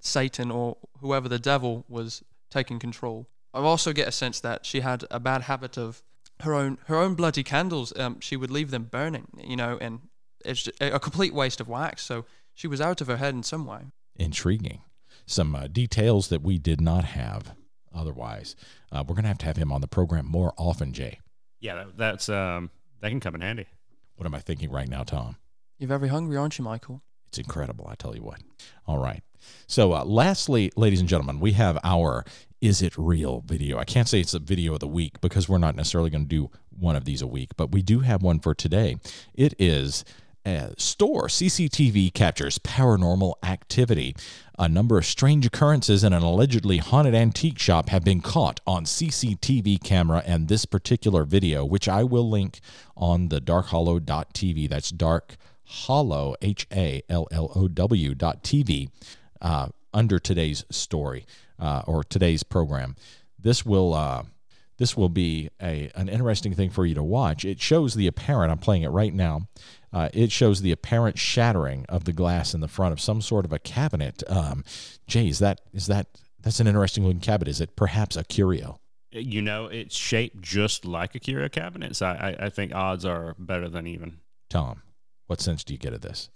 Satan 0.00 0.50
or 0.50 0.76
whoever 1.00 1.28
the 1.28 1.38
devil 1.38 1.84
was 1.88 2.22
taking 2.50 2.78
control. 2.78 3.26
I 3.52 3.60
also 3.60 3.92
get 3.92 4.08
a 4.08 4.12
sense 4.12 4.40
that 4.40 4.66
she 4.66 4.80
had 4.80 5.04
a 5.10 5.20
bad 5.20 5.42
habit 5.42 5.78
of 5.78 6.02
her 6.40 6.54
own 6.54 6.78
her 6.86 6.96
own 6.96 7.14
bloody 7.14 7.42
candles. 7.42 7.92
Um, 7.96 8.20
she 8.20 8.36
would 8.36 8.50
leave 8.50 8.70
them 8.70 8.84
burning, 8.84 9.28
you 9.38 9.56
know, 9.56 9.78
and 9.80 10.00
it's 10.44 10.68
a 10.80 11.00
complete 11.00 11.32
waste 11.32 11.60
of 11.60 11.68
wax. 11.68 12.04
So 12.04 12.24
she 12.54 12.68
was 12.68 12.80
out 12.80 13.00
of 13.00 13.08
her 13.08 13.16
head 13.16 13.34
in 13.34 13.42
some 13.42 13.66
way. 13.66 13.80
Intriguing. 14.16 14.82
Some 15.26 15.54
uh, 15.54 15.66
details 15.66 16.28
that 16.28 16.42
we 16.42 16.58
did 16.58 16.80
not 16.80 17.04
have 17.04 17.54
otherwise. 17.94 18.56
Uh, 18.90 19.04
we're 19.06 19.14
going 19.14 19.24
to 19.24 19.28
have 19.28 19.38
to 19.38 19.46
have 19.46 19.56
him 19.56 19.72
on 19.72 19.80
the 19.80 19.88
program 19.88 20.26
more 20.26 20.54
often, 20.56 20.92
Jay. 20.92 21.20
Yeah, 21.60 21.76
that, 21.76 21.96
that's 21.96 22.28
um, 22.28 22.70
that 23.00 23.10
can 23.10 23.20
come 23.20 23.34
in 23.34 23.40
handy. 23.40 23.66
What 24.16 24.26
am 24.26 24.34
I 24.34 24.40
thinking 24.40 24.70
right 24.70 24.88
now, 24.88 25.02
Tom? 25.02 25.36
You're 25.78 25.88
very 25.88 26.08
hungry, 26.08 26.36
aren't 26.36 26.58
you, 26.58 26.64
Michael? 26.64 27.02
It's 27.28 27.38
incredible, 27.38 27.88
I 27.90 27.96
tell 27.96 28.14
you 28.14 28.22
what. 28.22 28.40
All 28.86 28.98
right. 28.98 29.22
So, 29.66 29.92
uh, 29.92 30.04
lastly, 30.04 30.70
ladies 30.76 31.00
and 31.00 31.08
gentlemen, 31.08 31.40
we 31.40 31.52
have 31.52 31.78
our 31.82 32.24
Is 32.60 32.80
It 32.80 32.96
Real 32.96 33.42
video. 33.44 33.78
I 33.78 33.84
can't 33.84 34.08
say 34.08 34.20
it's 34.20 34.34
a 34.34 34.38
video 34.38 34.74
of 34.74 34.80
the 34.80 34.86
week 34.86 35.20
because 35.20 35.48
we're 35.48 35.58
not 35.58 35.74
necessarily 35.74 36.10
going 36.10 36.24
to 36.24 36.28
do 36.28 36.50
one 36.70 36.96
of 36.96 37.04
these 37.04 37.22
a 37.22 37.26
week, 37.26 37.50
but 37.56 37.72
we 37.72 37.82
do 37.82 38.00
have 38.00 38.22
one 38.22 38.38
for 38.38 38.54
today. 38.54 38.98
It 39.34 39.54
is 39.58 40.04
uh, 40.44 40.68
store 40.76 41.28
CCTV 41.28 42.12
captures 42.12 42.58
paranormal 42.58 43.34
activity. 43.42 44.14
A 44.58 44.68
number 44.68 44.98
of 44.98 45.06
strange 45.06 45.46
occurrences 45.46 46.04
in 46.04 46.12
an 46.12 46.22
allegedly 46.22 46.78
haunted 46.78 47.14
antique 47.14 47.58
shop 47.58 47.88
have 47.88 48.04
been 48.04 48.20
caught 48.20 48.60
on 48.66 48.84
CCTV 48.84 49.82
camera, 49.82 50.22
and 50.26 50.48
this 50.48 50.64
particular 50.64 51.24
video, 51.24 51.64
which 51.64 51.88
I 51.88 52.04
will 52.04 52.28
link 52.28 52.60
on 52.96 53.28
the 53.28 53.40
darkhallow.tv, 53.40 54.68
that's 54.68 54.90
dark 54.90 55.36
hollow 55.66 56.34
h 56.42 56.66
a 56.72 57.02
l 57.08 57.26
l 57.30 57.50
o 57.54 57.68
w 57.68 58.14
dot 58.14 58.42
tv 58.42 58.90
uh, 59.40 59.68
under 59.92 60.18
today's 60.18 60.64
story 60.70 61.26
uh, 61.58 61.82
or 61.86 62.04
today's 62.04 62.42
program. 62.42 62.94
This 63.38 63.64
will 63.64 63.94
uh, 63.94 64.24
this 64.76 64.96
will 64.96 65.08
be 65.08 65.50
a 65.60 65.90
an 65.94 66.08
interesting 66.08 66.54
thing 66.54 66.70
for 66.70 66.84
you 66.86 66.94
to 66.94 67.02
watch. 67.02 67.44
It 67.44 67.60
shows 67.60 67.94
the 67.94 68.06
apparent. 68.06 68.50
I'm 68.50 68.58
playing 68.58 68.82
it 68.82 68.88
right 68.88 69.14
now. 69.14 69.48
Uh, 69.94 70.08
it 70.12 70.32
shows 70.32 70.60
the 70.60 70.72
apparent 70.72 71.16
shattering 71.16 71.86
of 71.88 72.02
the 72.02 72.12
glass 72.12 72.52
in 72.52 72.60
the 72.60 72.66
front 72.66 72.92
of 72.92 73.00
some 73.00 73.22
sort 73.22 73.44
of 73.44 73.52
a 73.52 73.60
cabinet. 73.60 74.24
Um, 74.28 74.64
Jay, 75.06 75.28
is 75.28 75.38
that 75.38 75.60
is 75.72 75.86
that 75.86 76.08
that's 76.42 76.58
an 76.58 76.66
interesting 76.66 77.04
looking 77.04 77.20
cabinet? 77.20 77.48
Is 77.48 77.60
it 77.60 77.76
perhaps 77.76 78.16
a 78.16 78.24
curio? 78.24 78.80
You 79.12 79.40
know, 79.40 79.66
it's 79.66 79.94
shaped 79.94 80.42
just 80.42 80.84
like 80.84 81.14
a 81.14 81.20
curio 81.20 81.48
cabinet, 81.48 81.94
so 81.94 82.06
I, 82.06 82.34
I 82.40 82.50
think 82.50 82.74
odds 82.74 83.04
are 83.04 83.36
better 83.38 83.68
than 83.68 83.86
even. 83.86 84.18
Tom, 84.50 84.82
what 85.28 85.40
sense 85.40 85.62
do 85.62 85.72
you 85.72 85.78
get 85.78 85.92
of 85.92 86.00
this? 86.00 86.28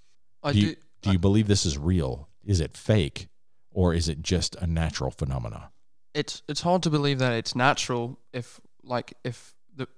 I 0.44 0.52
do 0.52 0.60
you, 0.60 0.66
do. 0.68 0.76
do 1.02 1.10
you 1.10 1.18
believe 1.18 1.48
this 1.48 1.66
is 1.66 1.76
real? 1.76 2.28
Is 2.44 2.60
it 2.60 2.76
fake, 2.76 3.26
or 3.72 3.92
is 3.92 4.08
it 4.08 4.22
just 4.22 4.54
a 4.56 4.68
natural 4.68 5.10
phenomena? 5.10 5.72
It's 6.14 6.42
it's 6.46 6.60
hard 6.60 6.84
to 6.84 6.90
believe 6.90 7.18
that 7.18 7.32
it's 7.32 7.56
natural 7.56 8.20
if 8.32 8.60
like 8.84 9.14
if 9.24 9.56
the 9.74 9.88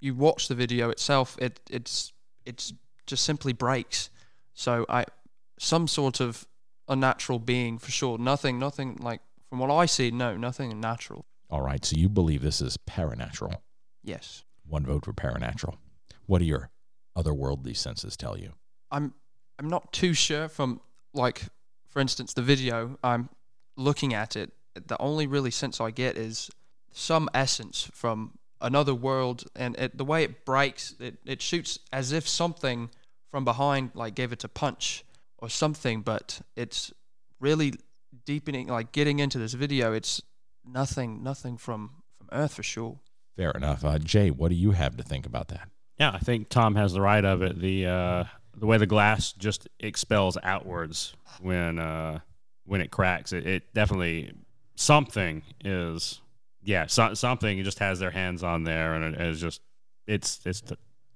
you 0.00 0.14
watch 0.14 0.48
the 0.48 0.54
video 0.54 0.88
itself, 0.88 1.36
it 1.38 1.60
it's 1.68 2.14
it's 2.46 2.72
just 3.10 3.24
simply 3.24 3.52
breaks. 3.52 4.08
So 4.54 4.86
I 4.88 5.04
some 5.58 5.86
sort 5.86 6.20
of 6.20 6.46
unnatural 6.88 7.38
being 7.38 7.78
for 7.78 7.90
sure. 7.90 8.16
Nothing 8.16 8.58
nothing 8.58 8.96
like 9.00 9.20
from 9.50 9.58
what 9.58 9.70
I 9.70 9.86
see, 9.86 10.10
no, 10.10 10.36
nothing 10.36 10.80
natural. 10.80 11.26
All 11.50 11.62
right, 11.62 11.84
so 11.84 11.96
you 11.96 12.08
believe 12.08 12.40
this 12.42 12.60
is 12.60 12.76
paranatural. 12.78 13.56
Yes. 14.04 14.44
One 14.64 14.86
vote 14.86 15.04
for 15.04 15.12
paranatural. 15.12 15.74
What 16.26 16.38
do 16.38 16.44
your 16.44 16.70
otherworldly 17.18 17.76
senses 17.76 18.16
tell 18.16 18.38
you? 18.38 18.52
I'm 18.90 19.12
I'm 19.58 19.68
not 19.68 19.92
too 19.92 20.14
sure 20.14 20.48
from 20.48 20.80
like 21.12 21.42
for 21.88 22.00
instance 22.00 22.32
the 22.32 22.42
video 22.42 22.98
I'm 23.02 23.28
looking 23.76 24.14
at 24.14 24.36
it 24.36 24.52
the 24.74 25.00
only 25.00 25.26
really 25.26 25.50
sense 25.50 25.80
I 25.80 25.90
get 25.90 26.16
is 26.16 26.50
some 26.92 27.28
essence 27.34 27.90
from 27.92 28.38
another 28.60 28.94
world 28.94 29.44
and 29.56 29.76
it, 29.76 29.96
the 29.96 30.04
way 30.04 30.22
it 30.22 30.44
breaks 30.44 30.94
it, 31.00 31.18
it 31.24 31.42
shoots 31.42 31.78
as 31.92 32.12
if 32.12 32.28
something 32.28 32.90
from 33.30 33.44
behind 33.44 33.90
like 33.94 34.14
gave 34.14 34.32
it 34.32 34.44
a 34.44 34.48
punch 34.48 35.04
or 35.38 35.48
something 35.48 36.02
but 36.02 36.40
it's 36.56 36.92
really 37.38 37.74
deepening 38.24 38.66
like 38.68 38.92
getting 38.92 39.18
into 39.18 39.38
this 39.38 39.54
video 39.54 39.92
it's 39.92 40.20
nothing 40.64 41.22
nothing 41.22 41.56
from 41.56 41.90
from 42.18 42.28
earth 42.32 42.54
for 42.54 42.62
sure 42.62 42.98
Fair 43.40 43.52
enough. 43.52 43.86
Uh, 43.86 43.98
Jay, 43.98 44.30
what 44.30 44.50
do 44.50 44.54
you 44.54 44.72
have 44.72 44.98
to 44.98 45.02
think 45.02 45.24
about 45.24 45.48
that? 45.48 45.66
Yeah, 45.98 46.10
I 46.12 46.18
think 46.18 46.50
Tom 46.50 46.74
has 46.74 46.92
the 46.92 47.00
right 47.00 47.24
of 47.24 47.40
it. 47.40 47.58
The 47.58 47.86
uh, 47.86 48.24
the 48.54 48.66
way 48.66 48.76
the 48.76 48.86
glass 48.86 49.32
just 49.32 49.66
expels 49.78 50.36
outwards 50.42 51.14
when 51.40 51.78
uh, 51.78 52.20
when 52.66 52.82
it 52.82 52.90
cracks, 52.90 53.32
it, 53.32 53.46
it 53.46 53.72
definitely 53.72 54.34
something 54.74 55.42
is 55.64 56.20
yeah 56.62 56.86
so, 56.86 57.14
something 57.14 57.64
just 57.64 57.78
has 57.78 57.98
their 57.98 58.10
hands 58.10 58.42
on 58.42 58.64
there 58.64 58.92
and 58.94 59.14
it 59.14 59.20
is 59.20 59.40
just 59.40 59.62
it's 60.06 60.40
it's 60.44 60.62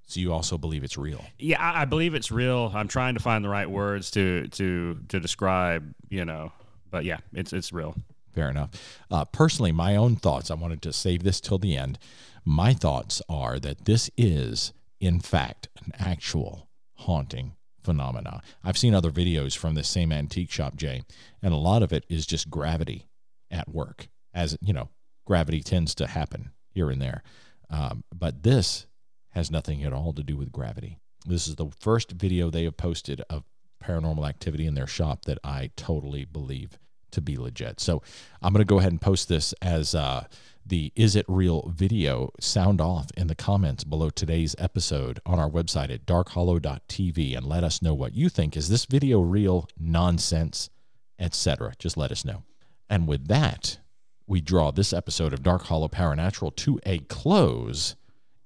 So 0.06 0.20
you 0.20 0.32
also 0.32 0.58
believe 0.58 0.84
it's 0.84 0.98
real? 0.98 1.24
yeah 1.38 1.60
I, 1.60 1.82
I 1.82 1.84
believe 1.84 2.14
it's 2.14 2.30
real. 2.30 2.70
I'm 2.74 2.88
trying 2.88 3.14
to 3.14 3.20
find 3.20 3.44
the 3.44 3.48
right 3.48 3.70
words 3.70 4.10
to 4.12 4.48
to 4.48 4.98
to 5.08 5.20
describe 5.20 5.94
you 6.08 6.24
know, 6.24 6.52
but 6.90 7.04
yeah, 7.04 7.18
it's 7.32 7.52
it's 7.52 7.72
real. 7.72 7.94
Fair 8.34 8.50
enough. 8.50 8.70
Uh, 9.10 9.24
personally, 9.24 9.70
my 9.70 9.94
own 9.94 10.16
thoughts, 10.16 10.50
I 10.50 10.54
wanted 10.54 10.82
to 10.82 10.92
save 10.92 11.22
this 11.22 11.40
till 11.40 11.58
the 11.58 11.76
end. 11.76 11.98
My 12.44 12.74
thoughts 12.74 13.22
are 13.28 13.60
that 13.60 13.84
this 13.84 14.10
is, 14.16 14.72
in 15.00 15.20
fact, 15.20 15.68
an 15.84 15.92
actual 15.98 16.68
haunting 16.94 17.54
phenomena. 17.84 18.42
I've 18.64 18.78
seen 18.78 18.94
other 18.94 19.10
videos 19.10 19.56
from 19.56 19.74
this 19.74 19.88
same 19.88 20.10
antique 20.10 20.50
shop, 20.50 20.74
Jay, 20.76 21.02
and 21.42 21.54
a 21.54 21.58
lot 21.58 21.82
of 21.82 21.92
it 21.92 22.04
is 22.08 22.26
just 22.26 22.50
gravity 22.50 23.06
at 23.50 23.68
work, 23.68 24.08
as 24.32 24.56
you 24.60 24.72
know, 24.72 24.88
gravity 25.26 25.62
tends 25.62 25.94
to 25.96 26.06
happen 26.06 26.50
here 26.70 26.90
and 26.90 27.00
there. 27.00 27.22
Um, 27.70 28.02
but 28.12 28.42
this 28.42 28.86
has 29.34 29.50
nothing 29.50 29.82
at 29.82 29.92
all 29.92 30.12
to 30.12 30.22
do 30.22 30.36
with 30.36 30.52
gravity. 30.52 30.98
This 31.26 31.48
is 31.48 31.56
the 31.56 31.70
first 31.80 32.12
video 32.12 32.50
they 32.50 32.64
have 32.64 32.76
posted 32.76 33.22
of 33.30 33.44
paranormal 33.82 34.28
activity 34.28 34.66
in 34.66 34.74
their 34.74 34.86
shop 34.86 35.24
that 35.24 35.38
I 35.44 35.70
totally 35.76 36.24
believe 36.24 36.78
to 37.10 37.20
be 37.20 37.36
legit. 37.36 37.80
So 37.80 38.02
I'm 38.42 38.52
going 38.52 38.64
to 38.64 38.68
go 38.68 38.78
ahead 38.78 38.92
and 38.92 39.00
post 39.00 39.28
this 39.28 39.52
as 39.62 39.94
uh, 39.94 40.26
the 40.66 40.92
Is 40.96 41.16
It 41.16 41.26
Real 41.28 41.72
video. 41.74 42.30
Sound 42.40 42.80
off 42.80 43.10
in 43.16 43.28
the 43.28 43.34
comments 43.34 43.84
below 43.84 44.10
today's 44.10 44.54
episode 44.58 45.20
on 45.24 45.38
our 45.38 45.48
website 45.48 45.92
at 45.92 46.06
darkhollow.tv 46.06 47.36
and 47.36 47.46
let 47.46 47.64
us 47.64 47.82
know 47.82 47.94
what 47.94 48.14
you 48.14 48.28
think. 48.28 48.56
Is 48.56 48.68
this 48.68 48.84
video 48.84 49.20
real, 49.20 49.68
nonsense, 49.78 50.70
etc.? 51.18 51.74
Just 51.78 51.96
let 51.96 52.10
us 52.10 52.24
know. 52.24 52.42
And 52.90 53.06
with 53.06 53.28
that, 53.28 53.78
we 54.26 54.40
draw 54.40 54.70
this 54.70 54.92
episode 54.92 55.32
of 55.32 55.42
Dark 55.42 55.64
Hollow 55.64 55.88
Paranatural 55.88 56.54
to 56.56 56.80
a 56.84 56.98
close. 56.98 57.94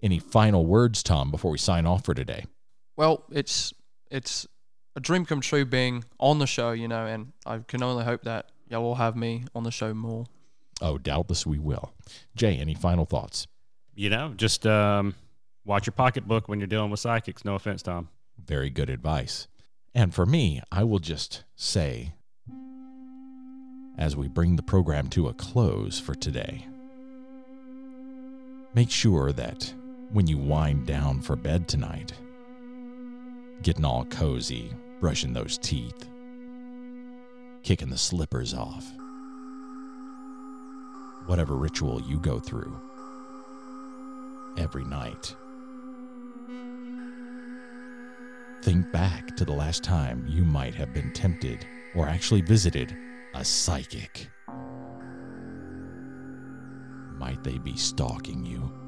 Any 0.02 0.18
final 0.18 0.64
words, 0.64 1.02
Tom, 1.02 1.30
before 1.30 1.50
we 1.50 1.58
sign 1.58 1.86
off 1.86 2.04
for 2.04 2.14
today? 2.14 2.46
Well, 2.96 3.24
it's 3.30 3.72
it's 4.10 4.46
a 4.96 5.00
dream 5.00 5.24
come 5.24 5.40
true 5.40 5.64
being 5.64 6.04
on 6.18 6.38
the 6.38 6.46
show, 6.46 6.72
you 6.72 6.88
know, 6.88 7.06
and 7.06 7.32
I 7.46 7.58
can 7.58 7.82
only 7.82 8.04
hope 8.04 8.22
that 8.22 8.50
y'all 8.68 8.82
will 8.82 8.96
have 8.96 9.16
me 9.16 9.44
on 9.54 9.64
the 9.64 9.70
show 9.70 9.94
more. 9.94 10.26
Oh, 10.80 10.98
doubtless 10.98 11.46
we 11.46 11.58
will. 11.58 11.92
Jay, 12.36 12.56
any 12.56 12.74
final 12.74 13.04
thoughts? 13.04 13.46
You 13.94 14.10
know, 14.10 14.32
just 14.36 14.66
um, 14.66 15.14
watch 15.64 15.86
your 15.86 15.92
pocketbook 15.92 16.48
when 16.48 16.60
you're 16.60 16.68
dealing 16.68 16.90
with 16.90 17.00
psychics. 17.00 17.44
No 17.44 17.56
offense, 17.56 17.82
Tom. 17.82 18.08
Very 18.44 18.70
good 18.70 18.90
advice. 18.90 19.48
And 19.94 20.14
for 20.14 20.26
me, 20.26 20.62
I 20.70 20.84
will 20.84 21.00
just 21.00 21.42
say, 21.56 22.12
as 23.96 24.14
we 24.14 24.28
bring 24.28 24.54
the 24.54 24.62
program 24.62 25.08
to 25.08 25.26
a 25.28 25.34
close 25.34 25.98
for 25.98 26.14
today, 26.14 26.66
make 28.74 28.90
sure 28.90 29.32
that 29.32 29.72
when 30.10 30.26
you 30.26 30.38
wind 30.38 30.86
down 30.86 31.20
for 31.20 31.36
bed 31.36 31.68
tonight, 31.68 32.12
getting 33.62 33.84
all 33.84 34.04
cozy, 34.06 34.72
brushing 35.00 35.32
those 35.32 35.58
teeth, 35.58 36.08
kicking 37.62 37.90
the 37.90 37.98
slippers 37.98 38.54
off. 38.54 38.86
Whatever 41.26 41.56
ritual 41.56 42.00
you 42.02 42.18
go 42.18 42.40
through 42.40 42.74
every 44.56 44.84
night. 44.84 45.36
Think 48.62 48.90
back 48.90 49.36
to 49.36 49.44
the 49.44 49.52
last 49.52 49.84
time 49.84 50.24
you 50.26 50.42
might 50.42 50.74
have 50.74 50.94
been 50.94 51.12
tempted 51.12 51.66
or 51.94 52.08
actually 52.08 52.40
visited 52.40 52.96
a 53.34 53.44
psychic. 53.44 54.30
Might 57.18 57.44
they 57.44 57.58
be 57.58 57.76
stalking 57.76 58.46
you? 58.46 58.87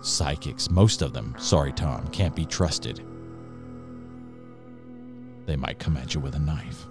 Psychics, 0.00 0.70
most 0.70 1.02
of 1.02 1.12
them, 1.12 1.34
sorry 1.38 1.72
Tom, 1.72 2.06
can't 2.08 2.34
be 2.34 2.44
trusted. 2.44 3.04
They 5.46 5.56
might 5.56 5.78
come 5.78 5.96
at 5.96 6.14
you 6.14 6.20
with 6.20 6.34
a 6.34 6.38
knife, 6.38 6.86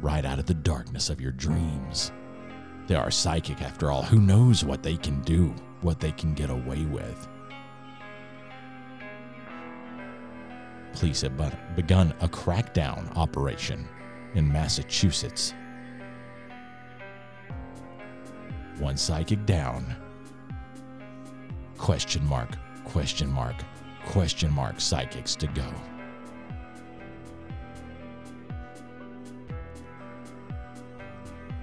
right 0.00 0.24
out 0.24 0.38
of 0.38 0.46
the 0.46 0.54
darkness 0.54 1.08
of 1.10 1.20
your 1.20 1.32
dreams. 1.32 2.10
They 2.88 2.96
are 2.96 3.10
psychic 3.10 3.62
after 3.62 3.90
all. 3.90 4.02
Who 4.02 4.20
knows 4.20 4.64
what 4.64 4.82
they 4.82 4.96
can 4.96 5.20
do, 5.20 5.54
what 5.82 6.00
they 6.00 6.12
can 6.12 6.34
get 6.34 6.50
away 6.50 6.84
with? 6.86 7.28
Police 10.94 11.20
have 11.20 11.76
begun 11.76 12.12
a 12.20 12.28
crackdown 12.28 13.16
operation 13.16 13.88
in 14.34 14.50
Massachusetts. 14.50 15.54
One 18.78 18.96
psychic 18.96 19.46
down 19.46 19.94
question 21.80 22.24
mark, 22.26 22.50
question 22.84 23.32
mark, 23.32 23.56
question 24.04 24.52
mark 24.52 24.78
psychics 24.78 25.34
to 25.34 25.46
go. 25.46 25.64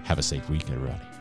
Have 0.06 0.18
a 0.18 0.24
safe 0.24 0.50
week, 0.50 0.64
everybody. 0.72 1.17